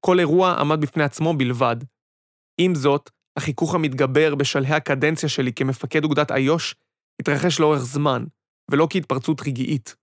כל 0.00 0.18
אירוע 0.18 0.52
עמד 0.52 0.80
בפני 0.80 1.04
עצמו 1.04 1.34
בלבד. 1.36 1.76
עם 2.60 2.74
זאת, 2.74 3.10
החיכוך 3.38 3.74
המתגבר 3.74 4.34
בשלהי 4.34 4.74
הקדנציה 4.74 5.28
שלי 5.28 5.52
כמפקד 5.52 6.04
אוגדת 6.04 6.32
איו"ש 6.32 6.74
התרחש 7.20 7.60
לאורך 7.60 7.78
זמן, 7.78 8.24
ולא 8.70 8.86
כהתפרצות 8.90 9.40
רגעית. 9.46 9.96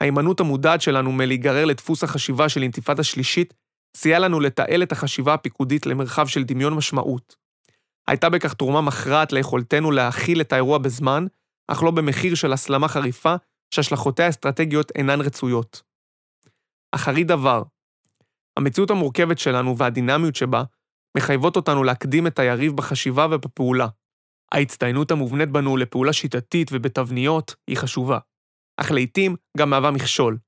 ההימנעות 0.00 0.40
המודעת 0.40 0.80
שלנו 0.80 1.12
מלהיגרר 1.12 1.64
לדפוס 1.64 2.04
החשיבה 2.04 2.48
של 2.48 2.62
אינתיפאדה 2.62 3.02
שלישית, 3.02 3.54
סייע 3.96 4.18
לנו 4.18 4.40
לתעל 4.40 4.82
את 4.82 4.92
החשיבה 4.92 5.34
הפיקודית 5.34 5.86
למרחב 5.86 6.26
של 6.26 6.44
דמיון 6.44 6.74
משמעות. 6.74 7.36
הייתה 8.08 8.28
בכך 8.28 8.54
תרומה 8.54 8.80
מכרעת 8.80 9.32
ליכולתנו 9.32 9.90
להכיל 9.90 10.40
את 10.40 10.52
האירוע 10.52 10.78
בזמן, 10.78 11.26
אך 11.68 11.82
לא 11.82 11.90
במחיר 11.90 12.34
של 12.34 12.52
הסלמה 12.52 12.88
חריפה 12.88 13.34
שהשלכותיה 13.74 14.26
האסטרטגיות 14.26 14.92
אינן 14.94 15.20
רצויות. 15.20 15.82
אחרית 16.92 17.26
דבר, 17.26 17.62
המציאות 18.60 18.90
המורכבת 18.90 19.38
שלנו 19.38 19.76
והדינמיות 19.78 20.36
שבה 20.36 20.62
מחייבות 21.16 21.56
אותנו 21.56 21.84
להקדים 21.84 22.26
את 22.26 22.38
היריב 22.38 22.76
בחשיבה 22.76 23.26
ובפעולה. 23.30 23.86
ההצטיינות 24.54 25.10
המובנית 25.10 25.50
בנו 25.50 25.76
לפעולה 25.76 26.12
שיטתית 26.12 26.70
ובתבניות 26.72 27.54
היא 27.70 27.76
חשובה, 27.76 28.18
אך 28.80 28.90
לעיתים 28.90 29.36
גם 29.58 29.70
מהווה 29.70 29.90
מכשול. 29.90 30.38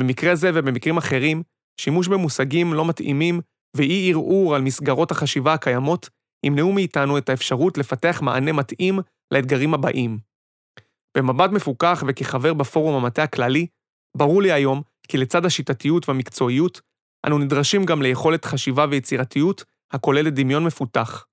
במקרה 0.00 0.34
זה 0.34 0.50
ובמקרים 0.54 0.96
אחרים, 0.96 1.42
שימוש 1.80 2.08
במושגים 2.08 2.74
לא 2.74 2.88
מתאימים 2.88 3.40
ואי 3.76 4.10
ערעור 4.10 4.54
על 4.54 4.62
מסגרות 4.62 5.10
החשיבה 5.10 5.54
הקיימות 5.54 6.08
ימנעו 6.46 6.72
מאיתנו 6.72 7.18
את 7.18 7.28
האפשרות 7.28 7.78
לפתח 7.78 8.20
מענה 8.22 8.52
מתאים 8.52 8.98
לאתגרים 9.34 9.74
הבאים. 9.74 10.18
במבט 11.16 11.50
מפוקח 11.50 12.04
וכחבר 12.06 12.54
בפורום 12.54 13.02
המטה 13.04 13.22
הכללי, 13.22 13.66
ברור 14.16 14.42
לי 14.42 14.52
היום 14.52 14.82
כי 15.08 15.18
לצד 15.18 15.44
השיטתיות 15.44 16.08
והמקצועיות, 16.08 16.80
אנו 17.28 17.38
נדרשים 17.38 17.84
גם 17.84 18.02
ליכולת 18.02 18.44
חשיבה 18.44 18.86
ויצירתיות 18.90 19.64
הכוללת 19.92 20.34
דמיון 20.34 20.64
מפותח. 20.64 21.26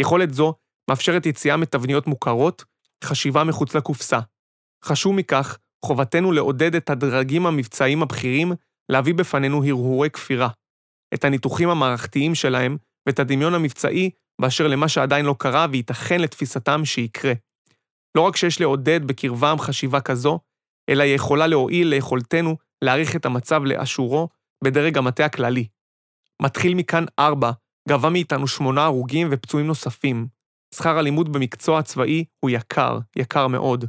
יכולת 0.00 0.34
זו 0.34 0.54
מאפשרת 0.90 1.26
יציאה 1.26 1.56
מתבניות 1.56 2.06
מוכרות, 2.06 2.64
חשיבה 3.04 3.44
מחוץ 3.44 3.74
לקופסה. 3.74 4.18
חשוב 4.84 5.14
מכך, 5.14 5.58
חובתנו 5.84 6.32
לעודד 6.32 6.74
את 6.74 6.90
הדרגים 6.90 7.46
המבצעיים 7.46 8.02
הבכירים 8.02 8.52
להביא 8.88 9.14
בפנינו 9.14 9.64
הרהורי 9.64 10.10
כפירה, 10.10 10.48
את 11.14 11.24
הניתוחים 11.24 11.68
המערכתיים 11.68 12.34
שלהם 12.34 12.76
ואת 13.06 13.18
הדמיון 13.18 13.54
המבצעי 13.54 14.10
באשר 14.40 14.66
למה 14.66 14.88
שעדיין 14.88 15.24
לא 15.24 15.34
קרה 15.38 15.66
וייתכן 15.70 16.20
לתפיסתם 16.20 16.84
שיקרה. 16.84 17.32
לא 18.14 18.20
רק 18.20 18.36
שיש 18.36 18.60
לעודד 18.60 19.04
בקרבם 19.04 19.56
חשיבה 19.58 20.00
כזו, 20.00 20.38
אלא 20.88 21.02
היא 21.02 21.14
יכולה 21.14 21.46
להועיל 21.46 21.88
ליכולתנו 21.88 22.56
להעריך 22.84 23.16
את 23.16 23.26
המצב 23.26 23.64
לאשורו 23.64 24.28
בדרג 24.64 24.98
המטה 24.98 25.24
הכללי. 25.24 25.68
מתחיל 26.42 26.74
מכאן 26.74 27.04
4, 27.18 27.50
גבה 27.88 28.10
מאיתנו 28.10 28.48
שמונה 28.48 28.84
הרוגים 28.84 29.28
ופצועים 29.30 29.66
נוספים. 29.66 30.26
שכר 30.74 30.98
הלימוד 30.98 31.32
במקצוע 31.32 31.78
הצבאי 31.78 32.24
הוא 32.40 32.50
יקר, 32.50 32.98
יקר 33.16 33.46
מאוד. 33.46 33.84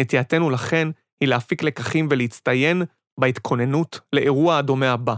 נטייתנו 0.00 0.50
לכן 0.50 0.88
היא 1.20 1.28
להפיק 1.28 1.62
לקחים 1.62 2.08
ולהצטיין 2.10 2.82
בהתכוננות 3.20 4.00
לאירוע 4.12 4.58
הדומה 4.58 4.92
הבא. 4.92 5.14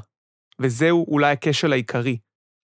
וזהו 0.61 1.07
אולי 1.09 1.33
הכשל 1.33 1.73
העיקרי. 1.73 2.19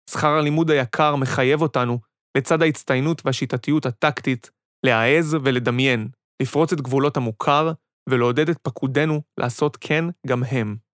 שכר 0.10 0.34
הלימוד 0.34 0.71
היקר 0.71 1.15
מחייב 1.15 1.62
אותנו, 1.62 2.00
לצד 2.38 2.62
ההצטיינות 2.62 3.21
והשיטתיות 3.26 3.86
הטקטית, 3.86 4.50
להעז 4.86 5.38
ולדמיין, 5.43 6.08
לפרוץ 6.41 6.73
את 6.73 6.82
גבולות 6.82 7.17
המוכר 7.17 7.71
ולעודד 8.10 8.50
את 8.50 8.58
פקודינו 8.58 9.21
לעשות 9.39 9.78
כן 9.82 10.06
גם 10.28 10.43
הם. 10.43 10.87